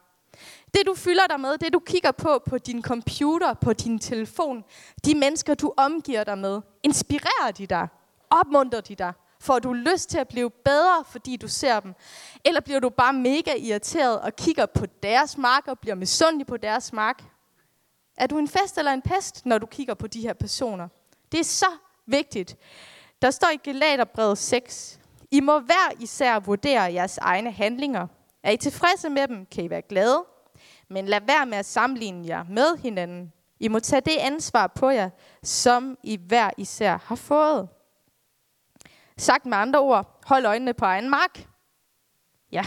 Det, 0.74 0.82
du 0.86 0.94
fylder 0.96 1.28
dig 1.28 1.40
med, 1.40 1.58
det 1.58 1.74
du 1.74 1.80
kigger 1.80 2.12
på 2.12 2.44
på 2.50 2.58
din 2.58 2.82
computer, 2.82 3.54
på 3.54 3.74
din 3.74 4.00
telefon, 4.00 4.64
de 5.06 5.16
mennesker, 5.16 5.54
du 5.54 5.74
omgiver 5.78 6.24
dig 6.24 6.38
med, 6.38 6.62
inspirerer 6.84 7.52
de 7.52 7.68
dig? 7.68 7.88
Opmuntrer 8.30 8.82
de 8.82 8.96
dig? 8.96 9.14
Får 9.44 9.60
du 9.60 9.74
lyst 9.74 10.10
til 10.10 10.18
at 10.18 10.28
blive 10.28 10.50
bedre, 10.50 11.04
fordi 11.08 11.38
du 11.38 11.48
ser 11.48 11.80
dem? 11.80 11.94
Eller 12.46 12.62
bliver 12.62 12.80
du 12.80 12.90
bare 12.90 13.14
mega 13.14 13.56
irriteret 13.58 14.22
og 14.22 14.36
kigger 14.36 14.66
på 14.66 14.86
deres 15.04 15.38
mark 15.38 15.68
og 15.68 15.80
bliver 15.80 15.96
misundelig 15.96 16.48
på 16.48 16.58
deres 16.58 16.94
mark? 16.94 17.24
Er 18.18 18.28
du 18.28 18.38
en 18.38 18.48
fest 18.48 18.78
eller 18.78 18.92
en 18.92 19.02
pest, 19.02 19.46
når 19.46 19.58
du 19.58 19.66
kigger 19.66 19.94
på 19.94 20.08
de 20.08 20.22
her 20.22 20.34
personer? 20.34 20.88
Det 21.32 21.40
er 21.40 21.44
så 21.44 21.66
vigtigt. 22.06 22.56
Der 23.22 23.32
står 23.32 23.50
i 23.50 23.56
Galaterbrevet 23.56 24.38
6. 24.38 25.00
I 25.32 25.40
må 25.40 25.60
hver 25.60 25.92
især 26.00 26.40
vurdere 26.40 26.94
jeres 26.94 27.18
egne 27.18 27.52
handlinger. 27.52 28.08
Er 28.44 28.52
I 28.52 28.58
tilfredse 28.58 29.10
med 29.10 29.28
dem, 29.28 29.46
kan 29.46 29.64
I 29.64 29.70
være 29.70 29.82
glade. 29.82 30.26
Men 30.90 31.06
lad 31.06 31.22
være 31.28 31.46
med 31.46 31.58
at 31.58 31.66
sammenligne 31.66 32.28
jer 32.28 32.44
med 32.50 32.78
hinanden. 32.78 33.34
I 33.60 33.68
må 33.68 33.80
tage 33.80 34.02
det 34.02 34.18
ansvar 34.18 34.68
på 34.68 34.90
jer, 34.90 35.10
som 35.44 35.98
I 36.04 36.20
hver 36.28 36.50
især 36.58 36.98
har 37.06 37.16
fået. 37.16 37.70
Sagt 39.18 39.46
med 39.46 39.58
andre 39.58 39.80
ord, 39.80 40.20
hold 40.26 40.46
øjnene 40.46 40.74
på 40.74 40.86
egen 40.86 41.10
mark. 41.10 41.48
Ja. 42.52 42.66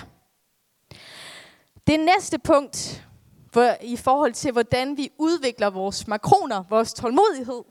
Det 1.86 2.00
næste 2.00 2.38
punkt, 2.38 3.06
for, 3.52 3.76
i 3.82 3.96
forhold 3.96 4.32
til, 4.32 4.52
hvordan 4.52 4.96
vi 4.96 5.10
udvikler 5.18 5.70
vores 5.70 6.06
makroner, 6.06 6.64
vores 6.70 6.94
tålmodighed, 6.94 7.62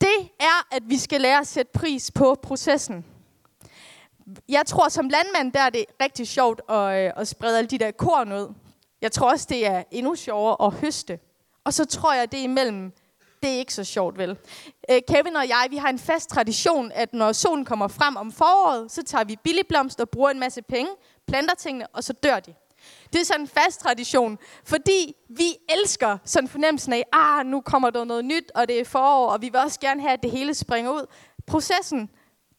det 0.00 0.30
er, 0.40 0.74
at 0.76 0.82
vi 0.86 0.98
skal 0.98 1.20
lære 1.20 1.38
at 1.38 1.46
sætte 1.46 1.72
pris 1.72 2.10
på 2.10 2.38
processen. 2.42 3.04
Jeg 4.48 4.66
tror, 4.66 4.88
som 4.88 5.08
landmand, 5.08 5.52
der 5.52 5.60
er 5.60 5.70
det 5.70 5.84
rigtig 6.02 6.28
sjovt 6.28 6.60
at, 6.68 7.06
øh, 7.06 7.12
at 7.16 7.28
sprede 7.28 7.58
alle 7.58 7.68
de 7.68 7.78
der 7.78 7.90
korn 7.90 8.32
ud. 8.32 8.54
Jeg 9.00 9.12
tror 9.12 9.30
også, 9.30 9.46
det 9.48 9.66
er 9.66 9.82
endnu 9.90 10.14
sjovere 10.14 10.66
at 10.66 10.72
høste. 10.72 11.18
Og 11.64 11.72
så 11.72 11.84
tror 11.84 12.14
jeg, 12.14 12.32
det 12.32 12.40
er 12.40 12.44
imellem 12.44 12.92
det 13.42 13.50
er 13.50 13.58
ikke 13.58 13.74
så 13.74 13.84
sjovt, 13.84 14.18
vel? 14.18 14.38
Øh, 14.90 15.00
Kevin 15.08 15.36
og 15.36 15.48
jeg, 15.48 15.66
vi 15.70 15.76
har 15.76 15.88
en 15.88 15.98
fast 15.98 16.30
tradition, 16.30 16.92
at 16.94 17.14
når 17.14 17.32
solen 17.32 17.64
kommer 17.64 17.88
frem 17.88 18.16
om 18.16 18.32
foråret, 18.32 18.92
så 18.92 19.02
tager 19.02 19.24
vi 19.24 19.36
billigblomster, 19.44 20.04
bruger 20.04 20.30
en 20.30 20.40
masse 20.40 20.62
penge, 20.62 20.90
planter 21.26 21.54
tingene, 21.54 21.86
og 21.86 22.04
så 22.04 22.12
dør 22.12 22.40
de. 22.40 22.54
Det 23.12 23.20
er 23.20 23.24
sådan 23.24 23.40
en 23.40 23.48
fast 23.48 23.80
tradition, 23.80 24.38
fordi 24.64 25.14
vi 25.28 25.56
elsker 25.68 26.18
sådan 26.24 26.48
fornemmelsen 26.48 26.92
af, 26.92 27.04
ah, 27.12 27.46
nu 27.46 27.60
kommer 27.60 27.90
der 27.90 28.04
noget 28.04 28.24
nyt, 28.24 28.52
og 28.54 28.68
det 28.68 28.80
er 28.80 28.84
forår, 28.84 29.30
og 29.30 29.42
vi 29.42 29.48
vil 29.48 29.60
også 29.60 29.80
gerne 29.80 30.00
have, 30.00 30.12
at 30.12 30.22
det 30.22 30.30
hele 30.30 30.54
springer 30.54 30.90
ud. 30.90 31.06
Processen, 31.46 32.10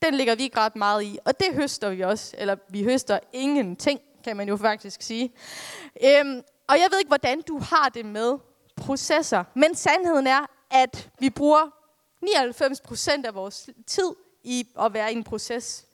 den 0.02 0.14
ligger 0.14 0.36
vi 0.36 0.44
ikke 0.44 0.58
ret 0.58 0.76
meget 0.76 1.04
i, 1.04 1.18
og 1.26 1.40
det 1.40 1.48
høster 1.54 1.90
vi 1.90 2.02
også. 2.02 2.36
Eller 2.38 2.56
vi 2.70 2.84
høster 2.84 3.20
ingenting, 3.34 4.00
kan 4.24 4.38
man 4.38 4.48
jo 4.48 4.58
faktisk 4.58 5.02
sige. 5.02 5.34
Øhm, 6.04 6.42
og 6.68 6.76
jeg 6.76 6.88
ved 6.92 7.00
ikke, 7.00 7.10
hvordan 7.10 7.42
du 7.42 7.60
har 7.60 7.90
det 7.90 8.06
med 8.06 8.38
processer, 8.76 9.44
men 9.56 9.76
sandheden 9.76 10.28
er, 10.28 10.46
at 10.74 11.10
vi 11.20 11.30
bruger 11.30 11.72
99 12.22 12.82
procent 12.82 13.26
af 13.26 13.36
vores 13.36 13.70
tid 13.88 14.16
i 14.44 14.68
at 14.80 14.94
være 14.94 15.14
i 15.14 15.16
en 15.16 15.24
proces. 15.24 15.86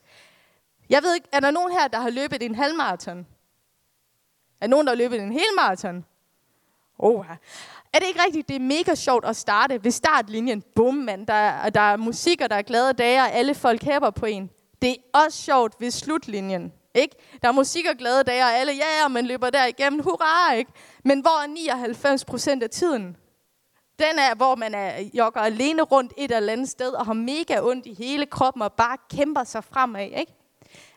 Jeg 0.90 1.02
ved 1.02 1.14
ikke, 1.14 1.28
er 1.32 1.40
der 1.40 1.50
nogen 1.50 1.72
her, 1.72 1.88
der 1.88 1.98
har 2.00 2.10
løbet 2.10 2.42
en 2.42 2.54
halvmarathon? 2.54 3.26
Er 4.60 4.66
nogen, 4.66 4.86
der 4.86 4.92
har 4.92 4.96
løbet 4.96 5.20
en 5.20 5.32
hel 5.32 5.46
marathon? 5.56 6.04
Oh, 6.98 7.26
er 7.92 7.98
det 7.98 8.06
ikke 8.06 8.22
rigtigt? 8.26 8.48
Det 8.48 8.56
er 8.56 8.60
mega 8.60 8.94
sjovt 8.94 9.24
at 9.24 9.36
starte 9.36 9.84
ved 9.84 9.90
startlinjen. 9.90 10.62
Bum, 10.74 10.94
mand. 10.94 11.26
Der, 11.26 11.70
der 11.70 11.80
er 11.80 11.96
musik, 11.96 12.40
og 12.40 12.50
der 12.50 12.56
er 12.56 12.62
glade 12.62 12.92
dage, 12.92 13.20
og 13.20 13.32
alle 13.32 13.54
folk 13.54 13.82
hæber 13.82 14.10
på 14.10 14.26
en. 14.26 14.50
Det 14.82 14.90
er 14.90 15.18
også 15.24 15.42
sjovt 15.42 15.80
ved 15.80 15.90
slutlinjen. 15.90 16.72
Ikke? 16.94 17.16
Der 17.42 17.48
er 17.48 17.52
musik 17.52 17.86
og 17.86 17.96
glade 17.96 18.24
dage, 18.24 18.42
og 18.42 18.52
alle, 18.52 18.72
ja, 18.72 19.02
yeah, 19.02 19.10
man 19.10 19.26
løber 19.26 19.50
der 19.50 19.66
igennem. 19.66 20.02
Hurra, 20.02 20.52
ikke? 20.52 20.72
Men 21.04 21.20
hvor 21.20 21.42
er 21.42 21.46
99 21.46 22.24
procent 22.24 22.62
af 22.62 22.70
tiden? 22.70 23.16
Den 24.00 24.18
er, 24.18 24.34
hvor 24.34 24.54
man 24.54 24.74
er 24.74 25.10
jogger 25.14 25.40
alene 25.40 25.82
rundt 25.82 26.12
et 26.16 26.36
eller 26.36 26.52
andet 26.52 26.68
sted, 26.68 26.88
og 26.88 27.06
har 27.06 27.12
mega 27.12 27.60
ondt 27.62 27.86
i 27.86 27.94
hele 27.94 28.26
kroppen, 28.26 28.62
og 28.62 28.72
bare 28.72 28.96
kæmper 29.10 29.44
sig 29.44 29.64
fremad. 29.64 30.04
Ikke? 30.04 30.34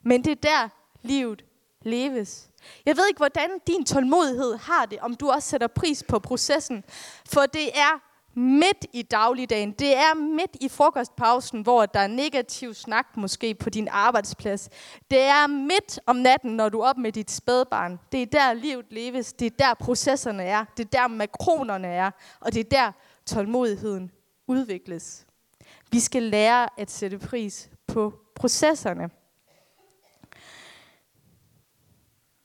Men 0.03 0.23
det 0.23 0.31
er 0.31 0.35
der, 0.35 0.69
livet 1.01 1.45
leves. 1.81 2.49
Jeg 2.85 2.97
ved 2.97 3.07
ikke, 3.07 3.17
hvordan 3.17 3.49
din 3.67 3.85
tålmodighed 3.85 4.57
har 4.57 4.85
det, 4.85 4.99
om 4.99 5.15
du 5.15 5.29
også 5.29 5.49
sætter 5.49 5.67
pris 5.67 6.03
på 6.07 6.19
processen. 6.19 6.83
For 7.33 7.41
det 7.41 7.67
er 7.77 8.12
midt 8.35 8.85
i 8.93 9.01
dagligdagen, 9.01 9.71
det 9.71 9.97
er 9.97 10.13
midt 10.15 10.57
i 10.61 10.69
frokostpausen, 10.69 11.61
hvor 11.61 11.85
der 11.85 11.99
er 11.99 12.07
negativ 12.07 12.73
snak 12.73 13.17
måske 13.17 13.55
på 13.55 13.69
din 13.69 13.87
arbejdsplads. 13.91 14.69
Det 15.11 15.21
er 15.21 15.47
midt 15.47 15.99
om 16.05 16.15
natten, 16.15 16.51
når 16.51 16.69
du 16.69 16.79
er 16.79 16.87
op 16.87 16.97
med 16.97 17.11
dit 17.11 17.31
spædbarn. 17.31 17.99
Det 18.11 18.21
er 18.21 18.25
der 18.25 18.53
livet 18.53 18.85
leves, 18.89 19.33
det 19.33 19.45
er 19.45 19.55
der 19.59 19.73
processerne 19.73 20.43
er, 20.43 20.65
det 20.77 20.85
er 20.85 20.89
der 20.89 21.07
makronerne 21.07 21.87
er, 21.87 22.11
og 22.39 22.53
det 22.53 22.59
er 22.59 22.69
der 22.69 22.91
tålmodigheden 23.25 24.11
udvikles. 24.47 25.25
Vi 25.91 25.99
skal 25.99 26.23
lære 26.23 26.79
at 26.79 26.91
sætte 26.91 27.19
pris 27.19 27.69
på 27.87 28.13
processerne. 28.35 29.09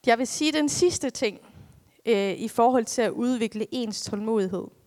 Jeg 0.07 0.19
vil 0.19 0.27
sige 0.27 0.53
den 0.53 0.69
sidste 0.69 1.11
ting 1.11 1.39
øh, 2.07 2.33
i 2.33 2.49
forhold 2.49 2.85
til 2.85 3.03
at 3.03 3.11
udvikle 3.11 3.67
ens 3.75 4.03
tålmodighed. 4.03 4.78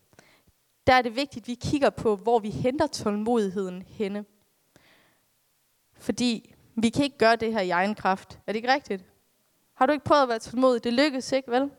Der 0.88 0.94
er 0.94 1.02
det 1.02 1.16
vigtigt, 1.16 1.44
at 1.44 1.48
vi 1.48 1.54
kigger 1.54 1.90
på, 1.90 2.16
hvor 2.16 2.40
vi 2.40 2.50
henter 2.50 2.88
tålmodigheden 2.88 3.82
henne. 3.82 4.26
Fordi 5.98 6.56
vi 6.76 6.90
kan 6.90 7.04
ikke 7.04 7.18
gøre 7.18 7.36
det 7.36 7.54
her 7.54 7.62
i 7.62 7.70
egen 7.70 7.96
kraft. 7.96 8.40
Er 8.48 8.52
det 8.52 8.56
ikke 8.56 8.74
rigtigt? 8.74 9.06
Har 9.74 9.86
du 9.86 9.94
ikke 9.94 10.06
prøvet 10.06 10.22
at 10.22 10.30
være 10.30 10.40
tålmodig? 10.40 10.84
Det 10.84 10.94
lykkes 10.94 11.32
ikke, 11.32 11.52
vel? 11.52 11.72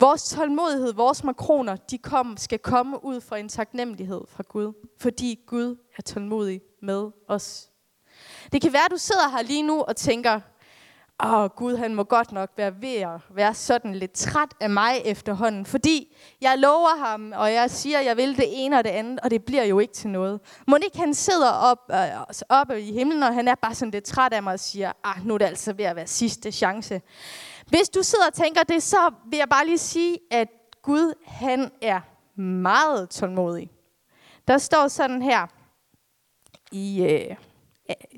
Vores 0.00 0.28
tålmodighed, 0.30 0.92
vores 0.92 1.24
makroner, 1.24 1.76
de 1.76 1.98
kom, 1.98 2.36
skal 2.36 2.58
komme 2.58 3.04
ud 3.04 3.20
fra 3.20 3.38
en 3.38 3.48
taknemmelighed 3.48 4.20
fra 4.28 4.42
Gud. 4.48 4.72
Fordi 4.98 5.40
Gud 5.46 5.76
er 5.96 6.02
tålmodig 6.02 6.60
med 6.82 7.10
os. 7.28 7.70
Det 8.52 8.62
kan 8.62 8.72
være, 8.72 8.84
at 8.84 8.90
du 8.90 8.96
sidder 8.96 9.28
her 9.28 9.42
lige 9.42 9.62
nu 9.62 9.82
og 9.82 9.96
tænker, 9.96 10.40
åh 11.22 11.46
Gud, 11.46 11.76
han 11.76 11.94
må 11.94 12.04
godt 12.04 12.32
nok 12.32 12.50
være 12.56 12.82
ved 12.82 12.94
at 12.94 13.20
være 13.30 13.54
sådan 13.54 13.94
lidt 13.94 14.12
træt 14.12 14.54
af 14.60 14.70
mig 14.70 15.02
efterhånden, 15.04 15.66
fordi 15.66 16.16
jeg 16.40 16.58
lover 16.58 17.06
ham, 17.06 17.32
og 17.36 17.52
jeg 17.52 17.70
siger, 17.70 17.98
at 17.98 18.04
jeg 18.04 18.16
vil 18.16 18.36
det 18.36 18.44
ene 18.48 18.78
og 18.78 18.84
det 18.84 18.90
andet, 18.90 19.20
og 19.20 19.30
det 19.30 19.44
bliver 19.44 19.64
jo 19.64 19.78
ikke 19.78 19.92
til 19.92 20.10
noget. 20.10 20.40
Må 20.66 20.76
ikke 20.84 20.98
han 20.98 21.14
sidder 21.14 21.50
op, 21.50 21.78
øh, 21.90 22.36
oppe 22.48 22.80
i 22.80 22.92
himlen, 22.92 23.22
og 23.22 23.34
han 23.34 23.48
er 23.48 23.54
bare 23.54 23.74
sådan 23.74 23.90
lidt 23.90 24.04
træt 24.04 24.32
af 24.32 24.42
mig 24.42 24.52
og 24.52 24.60
siger, 24.60 24.92
ah, 25.04 25.26
nu 25.26 25.34
er 25.34 25.38
det 25.38 25.44
altså 25.44 25.72
ved 25.72 25.84
at 25.84 25.96
være 25.96 26.06
sidste 26.06 26.52
chance. 26.52 27.02
Hvis 27.66 27.88
du 27.88 28.02
sidder 28.02 28.26
og 28.26 28.34
tænker 28.34 28.62
det, 28.62 28.82
så 28.82 29.12
vil 29.30 29.36
jeg 29.36 29.48
bare 29.48 29.66
lige 29.66 29.78
sige, 29.78 30.18
at 30.30 30.48
Gud, 30.82 31.14
han 31.26 31.70
er 31.82 32.00
meget 32.40 33.10
tålmodig. 33.10 33.70
Der 34.48 34.58
står 34.58 34.88
sådan 34.88 35.22
her 35.22 35.46
i 36.72 37.02
øh, 37.02 37.36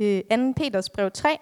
øh, 0.01 0.39
2. 0.39 0.53
Peters 0.57 0.91
brev 0.91 1.11
3, 1.11 1.39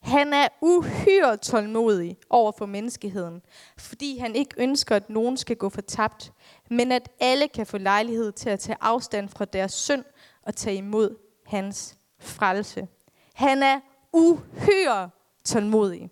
han 0.00 0.32
er 0.32 0.48
uhyre 0.60 1.36
tålmodig 1.36 2.16
over 2.30 2.52
for 2.58 2.66
menneskeheden, 2.66 3.42
fordi 3.78 4.18
han 4.18 4.36
ikke 4.36 4.54
ønsker, 4.58 4.96
at 4.96 5.10
nogen 5.10 5.36
skal 5.36 5.56
gå 5.56 5.68
fortabt, 5.68 6.32
men 6.70 6.92
at 6.92 7.08
alle 7.20 7.48
kan 7.48 7.66
få 7.66 7.78
lejlighed 7.78 8.32
til 8.32 8.50
at 8.50 8.60
tage 8.60 8.78
afstand 8.80 9.28
fra 9.28 9.44
deres 9.44 9.72
synd 9.72 10.04
og 10.42 10.56
tage 10.56 10.76
imod 10.76 11.16
hans 11.46 11.96
frelse. 12.18 12.88
Han 13.34 13.62
er 13.62 13.80
uhyre 14.12 15.10
tålmodig. 15.44 16.10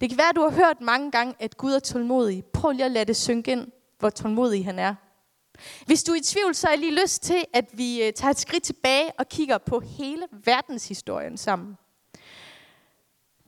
Det 0.00 0.08
kan 0.08 0.18
være, 0.18 0.28
at 0.28 0.36
du 0.36 0.40
har 0.40 0.50
hørt 0.50 0.80
mange 0.80 1.10
gange, 1.10 1.34
at 1.38 1.56
Gud 1.56 1.72
er 1.72 1.78
tålmodig. 1.78 2.44
Prøv 2.44 2.70
lige 2.72 2.84
at 2.84 2.90
lade 2.90 3.04
det 3.04 3.16
synke 3.16 3.52
ind, 3.52 3.66
hvor 3.98 4.10
tålmodig 4.10 4.64
han 4.64 4.78
er. 4.78 4.94
Hvis 5.86 6.02
du 6.02 6.12
er 6.12 6.16
i 6.16 6.20
tvivl, 6.20 6.54
så 6.54 6.66
har 6.66 6.72
jeg 6.72 6.80
lige 6.80 7.02
lyst 7.02 7.22
til, 7.22 7.44
at 7.52 7.64
vi 7.72 8.02
øh, 8.02 8.12
tager 8.12 8.30
et 8.30 8.38
skridt 8.38 8.62
tilbage 8.62 9.12
og 9.18 9.28
kigger 9.28 9.58
på 9.58 9.80
hele 9.80 10.26
verdenshistorien 10.44 11.36
sammen. 11.36 11.76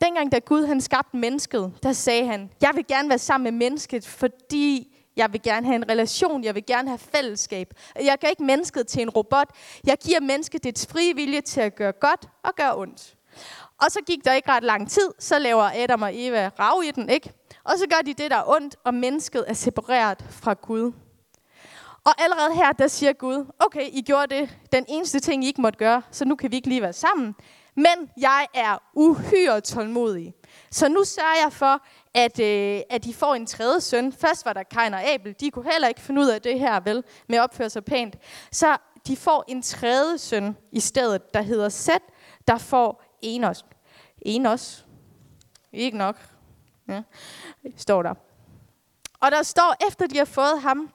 Dengang 0.05 0.33
da 0.33 0.39
Gud 0.39 0.67
han 0.67 0.81
skabte 0.81 1.17
mennesket, 1.17 1.73
der 1.83 1.93
sagde 1.93 2.27
han, 2.27 2.51
jeg 2.61 2.71
vil 2.75 2.87
gerne 2.87 3.09
være 3.09 3.19
sammen 3.19 3.45
med 3.45 3.67
mennesket, 3.69 4.07
fordi 4.07 4.97
jeg 5.17 5.33
vil 5.33 5.43
gerne 5.43 5.67
have 5.67 5.77
en 5.77 5.91
relation, 5.91 6.45
jeg 6.45 6.55
vil 6.55 6.67
gerne 6.67 6.89
have 6.89 6.99
fællesskab. 6.99 7.75
Jeg 7.97 8.19
gør 8.21 8.29
ikke 8.29 8.45
mennesket 8.45 8.87
til 8.87 9.03
en 9.03 9.11
robot. 9.11 9.49
Jeg 9.87 9.99
giver 9.99 10.21
mennesket 10.21 10.65
dets 10.65 10.87
frie 10.87 11.15
vilje 11.15 11.41
til 11.41 11.61
at 11.61 11.75
gøre 11.75 11.93
godt 11.93 12.29
og 12.43 12.55
gøre 12.57 12.77
ondt. 12.77 13.17
Og 13.81 13.91
så 13.91 14.01
gik 14.07 14.25
der 14.25 14.33
ikke 14.33 14.51
ret 14.51 14.65
lang 14.65 14.91
tid, 14.91 15.09
så 15.19 15.39
laver 15.39 15.71
Adam 15.83 16.03
og 16.03 16.11
Eva 16.15 16.51
rav 16.59 16.83
i 16.85 16.91
den, 16.91 17.09
ikke? 17.09 17.33
Og 17.65 17.79
så 17.79 17.87
gør 17.87 18.01
de 18.07 18.15
det, 18.15 18.31
der 18.31 18.37
er 18.37 18.49
ondt, 18.49 18.77
og 18.85 18.95
mennesket 18.95 19.45
er 19.47 19.55
separeret 19.55 20.25
fra 20.31 20.55
Gud. 20.55 20.93
Og 22.05 22.23
allerede 22.23 22.55
her, 22.55 22.73
der 22.73 22.87
siger 22.87 23.13
Gud, 23.13 23.47
okay, 23.59 23.89
I 23.93 24.03
gjorde 24.03 24.35
det, 24.35 24.59
den 24.73 24.85
eneste 24.89 25.21
ting, 25.21 25.45
I 25.45 25.47
ikke 25.47 25.61
måtte 25.61 25.79
gøre, 25.79 26.03
så 26.11 26.25
nu 26.25 26.37
kan 26.37 26.51
vi 26.51 26.57
ikke 26.57 26.69
lige 26.69 26.83
være 26.83 26.93
sammen. 26.93 27.35
Men 27.75 28.11
jeg 28.17 28.47
er 28.55 28.79
uhyre 28.95 29.61
tålmodig. 29.61 30.35
Så 30.71 30.89
nu 30.89 31.05
sørger 31.05 31.43
jeg 31.45 31.53
for, 31.53 31.87
at, 32.15 32.41
øh, 32.41 32.81
at 32.91 33.05
de 33.05 33.15
får 33.15 33.35
en 33.35 33.47
tredje 33.47 33.81
søn. 33.81 34.13
Først 34.13 34.47
var 34.47 34.53
der 34.53 34.63
Kain 34.63 34.95
og 34.95 35.03
Abel. 35.03 35.35
De 35.41 35.51
kunne 35.51 35.73
heller 35.73 35.89
ikke 35.89 36.01
finde 36.01 36.21
ud 36.21 36.29
af 36.29 36.43
det 36.43 36.59
her, 36.59 36.81
vel, 36.81 37.05
med 37.29 37.39
at 37.39 37.43
opføre 37.43 37.71
sig 37.71 37.85
pænt. 37.85 38.17
Så 38.53 38.77
de 39.07 39.17
får 39.17 39.45
en 39.49 39.63
tredje 39.63 40.19
søn 40.19 40.57
i 40.73 40.81
stedet, 40.81 41.35
der 41.35 41.43
hedder 41.43 41.69
Seth, 41.69 42.05
der 42.49 42.59
får 42.59 43.03
Enos. 43.23 43.65
Enos. 44.23 44.87
Ikke 45.73 45.99
nok. 45.99 46.17
Ja, 46.89 47.03
står 47.77 48.03
der. 48.03 48.15
Og 49.21 49.31
der 49.31 49.43
står, 49.43 49.89
efter 49.89 50.07
de 50.07 50.19
har 50.19 50.25
fået 50.25 50.61
ham, 50.63 50.91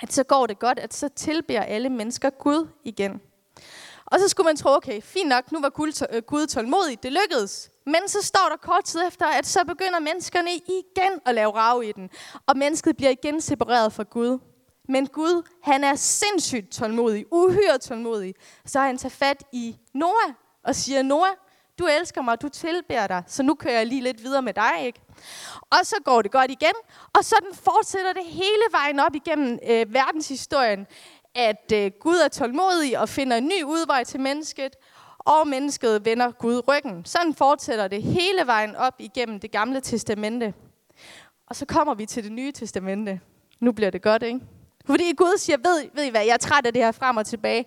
at 0.00 0.12
så 0.12 0.24
går 0.24 0.46
det 0.46 0.58
godt, 0.58 0.78
at 0.78 0.94
så 0.94 1.08
tilbærer 1.08 1.64
alle 1.64 1.88
mennesker 1.88 2.30
Gud 2.30 2.68
igen. 2.84 3.20
Og 4.10 4.20
så 4.20 4.28
skulle 4.28 4.44
man 4.44 4.56
tro, 4.56 4.70
okay, 4.70 5.02
fint 5.02 5.28
nok, 5.28 5.52
nu 5.52 5.60
var 5.60 5.72
øh, 6.12 6.22
Gud 6.22 6.46
tålmodig, 6.46 7.02
det 7.02 7.12
lykkedes. 7.12 7.70
Men 7.86 8.08
så 8.08 8.22
står 8.22 8.46
der 8.50 8.56
kort 8.56 8.84
tid 8.84 9.00
efter, 9.08 9.26
at 9.26 9.46
så 9.46 9.64
begynder 9.64 9.98
menneskerne 9.98 10.50
igen 10.50 11.20
at 11.26 11.34
lave 11.34 11.50
rav 11.50 11.82
i 11.84 11.92
den. 11.92 12.10
Og 12.46 12.56
mennesket 12.56 12.96
bliver 12.96 13.10
igen 13.10 13.40
separeret 13.40 13.92
fra 13.92 14.04
Gud. 14.10 14.38
Men 14.88 15.06
Gud, 15.06 15.42
han 15.62 15.84
er 15.84 15.94
sindssygt 15.94 16.72
tålmodig, 16.72 17.24
uhyre 17.30 17.78
tålmodig. 17.78 18.34
Så 18.66 18.80
han 18.80 18.98
tager 18.98 19.10
fat 19.10 19.44
i 19.52 19.76
Noah 19.94 20.34
og 20.64 20.74
siger, 20.74 21.02
Noah, 21.02 21.30
du 21.78 21.86
elsker 21.86 22.22
mig, 22.22 22.42
du 22.42 22.48
tilbærer 22.48 23.06
dig, 23.06 23.22
så 23.26 23.42
nu 23.42 23.54
kører 23.54 23.74
jeg 23.74 23.86
lige 23.86 24.02
lidt 24.02 24.22
videre 24.22 24.42
med 24.42 24.54
dig, 24.54 24.72
ikke? 24.80 25.00
Og 25.70 25.78
så 25.82 25.96
går 26.04 26.22
det 26.22 26.30
godt 26.30 26.50
igen, 26.50 26.74
og 27.12 27.24
sådan 27.24 27.54
fortsætter 27.54 28.12
det 28.12 28.24
hele 28.24 28.64
vejen 28.70 29.00
op 29.00 29.14
igennem 29.14 29.58
øh, 29.68 29.94
verdenshistorien 29.94 30.86
at 31.34 31.72
øh, 31.74 31.90
Gud 32.00 32.16
er 32.16 32.28
tålmodig 32.28 32.98
og 32.98 33.08
finder 33.08 33.36
en 33.36 33.44
ny 33.44 33.62
udvej 33.64 34.04
til 34.04 34.20
mennesket, 34.20 34.76
og 35.18 35.48
mennesket 35.48 36.04
vender 36.04 36.30
Gud 36.30 36.62
ryggen. 36.68 37.04
Sådan 37.04 37.34
fortsætter 37.34 37.88
det 37.88 38.02
hele 38.02 38.46
vejen 38.46 38.76
op 38.76 38.94
igennem 38.98 39.40
det 39.40 39.50
gamle 39.50 39.80
testamente. 39.80 40.54
Og 41.46 41.56
så 41.56 41.66
kommer 41.66 41.94
vi 41.94 42.06
til 42.06 42.24
det 42.24 42.32
nye 42.32 42.52
testamente. 42.52 43.20
Nu 43.60 43.72
bliver 43.72 43.90
det 43.90 44.02
godt, 44.02 44.22
ikke? 44.22 44.40
Fordi 44.86 45.14
Gud 45.16 45.38
siger, 45.38 45.56
ved, 45.56 45.90
ved 45.94 46.04
I 46.04 46.10
hvad, 46.10 46.24
jeg 46.24 46.32
er 46.32 46.36
træt 46.36 46.66
af 46.66 46.72
det 46.72 46.82
her 46.82 46.92
frem 46.92 47.16
og 47.16 47.26
tilbage. 47.26 47.64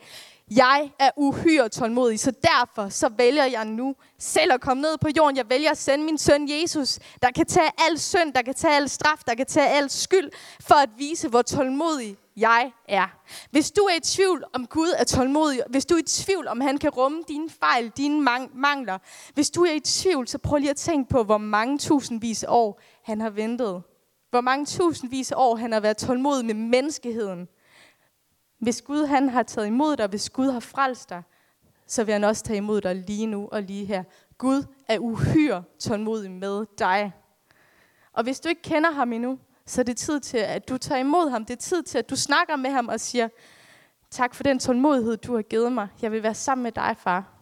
Jeg 0.51 0.91
er 0.99 1.09
uhyre 1.17 1.69
tålmodig, 1.69 2.19
så 2.19 2.31
derfor 2.31 2.89
så 2.89 3.09
vælger 3.09 3.45
jeg 3.45 3.65
nu 3.65 3.95
selv 4.19 4.53
at 4.53 4.61
komme 4.61 4.81
ned 4.81 4.97
på 4.97 5.07
jorden. 5.17 5.37
Jeg 5.37 5.49
vælger 5.49 5.71
at 5.71 5.77
sende 5.77 6.05
min 6.05 6.17
søn 6.17 6.49
Jesus, 6.49 6.99
der 7.21 7.31
kan 7.31 7.45
tage 7.45 7.71
al 7.89 7.99
synd, 7.99 8.33
der 8.33 8.41
kan 8.41 8.53
tage 8.53 8.75
al 8.75 8.89
straf, 8.89 9.21
der 9.27 9.35
kan 9.35 9.45
tage 9.45 9.69
al 9.69 9.89
skyld, 9.89 10.29
for 10.61 10.75
at 10.75 10.89
vise, 10.97 11.29
hvor 11.29 11.41
tålmodig 11.41 12.17
jeg 12.37 12.71
er. 12.87 13.07
Hvis 13.51 13.71
du 13.71 13.81
er 13.81 13.95
i 13.95 13.99
tvivl 13.99 14.43
om 14.53 14.67
Gud 14.67 14.93
er 14.97 15.03
tålmodig, 15.03 15.61
hvis 15.69 15.85
du 15.85 15.95
er 15.95 15.99
i 15.99 16.03
tvivl 16.03 16.47
om 16.47 16.61
han 16.61 16.77
kan 16.77 16.89
rumme 16.89 17.23
dine 17.27 17.49
fejl, 17.49 17.89
dine 17.89 18.21
mangler, 18.53 18.97
hvis 19.33 19.49
du 19.49 19.63
er 19.63 19.71
i 19.71 19.79
tvivl, 19.79 20.27
så 20.27 20.37
prøv 20.37 20.57
lige 20.57 20.69
at 20.69 20.75
tænke 20.75 21.09
på, 21.09 21.23
hvor 21.23 21.37
mange 21.37 21.77
tusindvis 21.77 22.43
af 22.43 22.47
år 22.49 22.81
han 23.03 23.21
har 23.21 23.29
ventet. 23.29 23.83
Hvor 24.29 24.41
mange 24.41 24.65
tusindvis 24.65 25.31
af 25.31 25.35
år 25.37 25.55
han 25.55 25.71
har 25.71 25.79
været 25.79 25.97
tålmodig 25.97 26.45
med 26.45 26.53
menneskeheden. 26.53 27.47
Hvis 28.63 28.81
Gud 28.81 29.05
han 29.05 29.29
har 29.29 29.43
taget 29.43 29.67
imod 29.67 29.97
dig, 29.97 30.07
hvis 30.07 30.29
Gud 30.29 30.51
har 30.51 30.59
frelst 30.59 31.09
dig, 31.09 31.23
så 31.87 32.03
vil 32.03 32.13
han 32.13 32.23
også 32.23 32.43
tage 32.43 32.57
imod 32.57 32.81
dig 32.81 32.95
lige 32.95 33.25
nu 33.25 33.49
og 33.51 33.61
lige 33.61 33.85
her. 33.85 34.03
Gud 34.37 34.63
er 34.87 34.99
uhyre 34.99 35.63
tålmodig 35.79 36.31
med 36.31 36.65
dig. 36.79 37.13
Og 38.13 38.23
hvis 38.23 38.39
du 38.39 38.49
ikke 38.49 38.61
kender 38.61 38.91
ham 38.91 39.13
endnu, 39.13 39.39
så 39.65 39.81
er 39.81 39.83
det 39.85 39.97
tid 39.97 40.19
til, 40.19 40.37
at 40.37 40.69
du 40.69 40.77
tager 40.77 40.99
imod 40.99 41.29
ham. 41.29 41.45
Det 41.45 41.53
er 41.53 41.61
tid 41.61 41.83
til, 41.83 41.97
at 41.97 42.09
du 42.09 42.15
snakker 42.15 42.55
med 42.55 42.69
ham 42.69 42.87
og 42.87 42.99
siger, 42.99 43.29
tak 44.11 44.35
for 44.35 44.43
den 44.43 44.59
tålmodighed, 44.59 45.17
du 45.17 45.35
har 45.35 45.41
givet 45.41 45.71
mig. 45.71 45.87
Jeg 46.01 46.11
vil 46.11 46.23
være 46.23 46.35
sammen 46.35 46.63
med 46.63 46.71
dig, 46.71 46.95
far. 46.99 47.33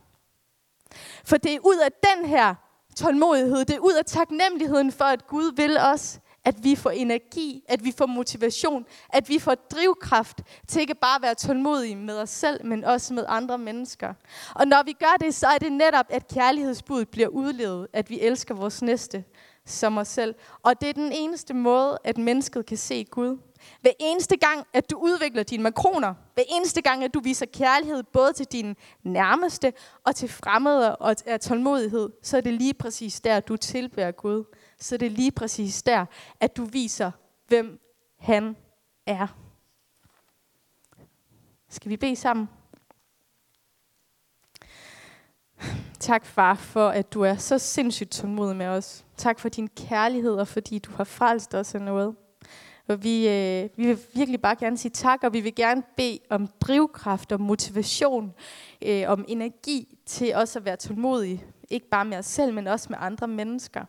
For 1.24 1.38
det 1.38 1.56
er 1.56 1.60
ud 1.60 1.78
af 1.86 1.92
den 1.92 2.26
her 2.26 2.56
tålmodighed, 2.96 3.66
det 3.66 3.76
er 3.76 3.80
ud 3.80 3.94
af 3.94 4.06
taknemmeligheden 4.06 4.92
for, 4.92 5.06
at 5.06 5.28
Gud 5.28 5.56
vil 5.56 5.78
os, 5.78 6.20
at 6.46 6.64
vi 6.64 6.76
får 6.76 6.90
energi, 6.90 7.64
at 7.68 7.84
vi 7.84 7.92
får 7.98 8.06
motivation, 8.06 8.86
at 9.10 9.30
vi 9.30 9.40
får 9.40 9.56
drivkraft 9.56 10.42
til 10.68 10.82
ikke 10.82 10.96
bare 10.96 11.16
at 11.16 11.22
være 11.22 11.36
tålmodige 11.36 11.96
med 11.96 12.18
os 12.18 12.30
selv, 12.30 12.66
men 12.66 12.84
også 12.84 13.14
med 13.14 13.26
andre 13.28 13.58
mennesker. 13.58 14.14
Og 14.56 14.68
når 14.68 14.84
vi 14.84 14.94
gør 14.94 15.18
det, 15.20 15.36
så 15.36 15.48
er 15.48 15.58
det 15.58 15.72
netop, 15.72 16.06
at 16.10 16.28
kærlighedsbuddet 16.28 17.10
bliver 17.10 17.28
udlevet, 17.28 17.88
at 17.94 18.10
vi 18.10 18.20
elsker 18.20 18.56
vores 18.56 18.82
næste 18.82 19.24
som 19.66 19.98
os 19.98 20.08
selv. 20.08 20.36
Og 20.64 20.82
det 20.82 20.90
er 20.90 20.94
den 20.94 21.12
eneste 21.12 21.54
måde, 21.54 21.98
at 22.04 22.18
mennesket 22.18 22.66
kan 22.66 22.78
se 22.78 23.04
Gud. 23.04 23.38
Hver 23.82 23.92
eneste 24.00 24.38
gang, 24.38 24.68
at 24.74 24.92
du 24.92 24.98
udvikler 24.98 25.44
dine 25.44 25.64
makroner, 25.64 26.14
hver 26.34 26.44
eneste 26.50 26.82
gang, 26.82 27.04
at 27.04 27.14
du 27.14 27.20
viser 27.20 27.46
kærlighed 27.46 28.04
både 28.04 28.34
til 28.34 28.46
dine 28.46 28.76
nærmeste 29.04 29.74
og 30.04 30.16
til 30.16 30.30
fremmede 30.30 30.96
og 30.96 31.16
er 31.26 31.38
tålmodighed, 31.38 32.10
så 32.24 32.38
er 32.38 32.42
det 32.42 32.54
lige 32.54 32.74
præcis 32.74 33.22
der, 33.22 33.40
du 33.40 33.58
tilbærer 33.58 34.12
Gud. 34.12 34.44
Så 34.82 34.98
det 34.98 35.06
er 35.06 35.10
lige 35.10 35.32
præcis 35.32 35.84
der, 35.84 36.06
at 36.40 36.58
du 36.58 36.66
viser, 36.66 37.12
hvem 37.48 37.80
han 38.20 38.56
er. 39.06 39.28
Skal 41.70 41.90
vi 41.90 41.98
bede 41.98 42.16
sammen? 42.16 42.50
Tak, 46.00 46.26
far, 46.26 46.56
for 46.56 46.90
at 46.90 47.14
du 47.14 47.22
er 47.22 47.36
så 47.36 47.60
sindssygt 47.60 48.12
tålmodig 48.12 48.56
med 48.56 48.66
os. 48.66 49.06
Tak 49.18 49.40
for 49.40 49.50
din 49.50 49.68
kærlighed, 49.68 50.36
og 50.36 50.48
fordi 50.48 50.80
du 50.80 50.92
har 50.92 51.04
frelst 51.04 51.56
os 51.56 51.76
af 51.76 51.82
noget. 51.82 52.16
Og 52.88 53.04
vi, 53.04 53.28
øh, 53.30 53.70
vi 53.76 53.88
vil 53.88 54.00
virkelig 54.14 54.42
bare 54.42 54.56
gerne 54.56 54.78
sige 54.78 54.92
tak, 54.92 55.24
og 55.24 55.34
vi 55.34 55.40
vil 55.40 55.56
gerne 55.56 55.84
bede 55.98 56.20
om 56.30 56.48
drivkraft, 56.62 57.32
om 57.32 57.42
motivation, 57.42 58.34
øh, 58.82 59.04
om 59.08 59.26
energi 59.28 59.98
til 60.06 60.36
også 60.36 60.60
at 60.60 60.66
være 60.66 60.76
tålmodige. 60.76 61.46
Ikke 61.70 61.90
bare 61.90 62.06
med 62.06 62.18
os 62.18 62.26
selv, 62.26 62.54
men 62.54 62.68
også 62.68 62.88
med 62.90 62.98
andre 63.02 63.28
mennesker. 63.28 63.86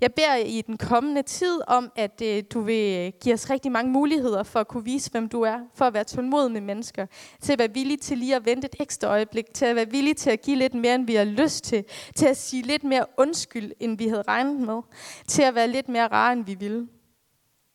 Jeg 0.00 0.14
beder 0.14 0.36
i 0.36 0.60
den 0.60 0.76
kommende 0.76 1.22
tid 1.22 1.60
om, 1.68 1.92
at 1.96 2.22
øh, 2.24 2.42
du 2.52 2.60
vil 2.60 3.12
give 3.20 3.34
os 3.34 3.50
rigtig 3.50 3.72
mange 3.72 3.92
muligheder 3.92 4.42
for 4.42 4.60
at 4.60 4.68
kunne 4.68 4.84
vise, 4.84 5.10
hvem 5.10 5.28
du 5.28 5.42
er, 5.42 5.60
for 5.74 5.84
at 5.84 5.94
være 5.94 6.04
tålmodig 6.04 6.52
med 6.52 6.60
mennesker, 6.60 7.06
til 7.40 7.52
at 7.52 7.58
være 7.58 7.74
villig 7.74 8.00
til 8.00 8.18
lige 8.18 8.36
at 8.36 8.46
vente 8.46 8.66
et 8.66 8.76
ekstra 8.80 9.08
øjeblik, 9.08 9.44
til 9.54 9.64
at 9.64 9.76
være 9.76 9.90
villig 9.90 10.16
til 10.16 10.30
at 10.30 10.42
give 10.42 10.56
lidt 10.56 10.74
mere, 10.74 10.94
end 10.94 11.06
vi 11.06 11.14
har 11.14 11.24
lyst 11.24 11.64
til, 11.64 11.84
til 12.16 12.26
at 12.26 12.36
sige 12.36 12.62
lidt 12.62 12.84
mere 12.84 13.06
undskyld, 13.18 13.72
end 13.80 13.98
vi 13.98 14.08
havde 14.08 14.22
regnet 14.22 14.60
med, 14.60 14.80
til 15.26 15.42
at 15.42 15.54
være 15.54 15.68
lidt 15.68 15.88
mere 15.88 16.06
rar, 16.06 16.32
end 16.32 16.44
vi 16.44 16.54
ville. 16.54 16.88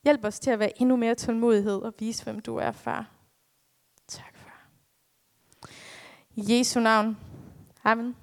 Hjælp 0.03 0.25
os 0.25 0.39
til 0.39 0.51
at 0.51 0.59
være 0.59 0.81
endnu 0.81 0.95
mere 0.95 1.15
tålmodighed 1.15 1.81
og 1.81 1.93
vise, 1.99 2.23
hvem 2.23 2.39
du 2.39 2.55
er, 2.55 2.71
far. 2.71 3.11
Tak, 4.07 4.37
far. 4.37 4.69
I 6.35 6.57
Jesu 6.57 6.79
navn. 6.79 7.17
Amen. 7.83 8.15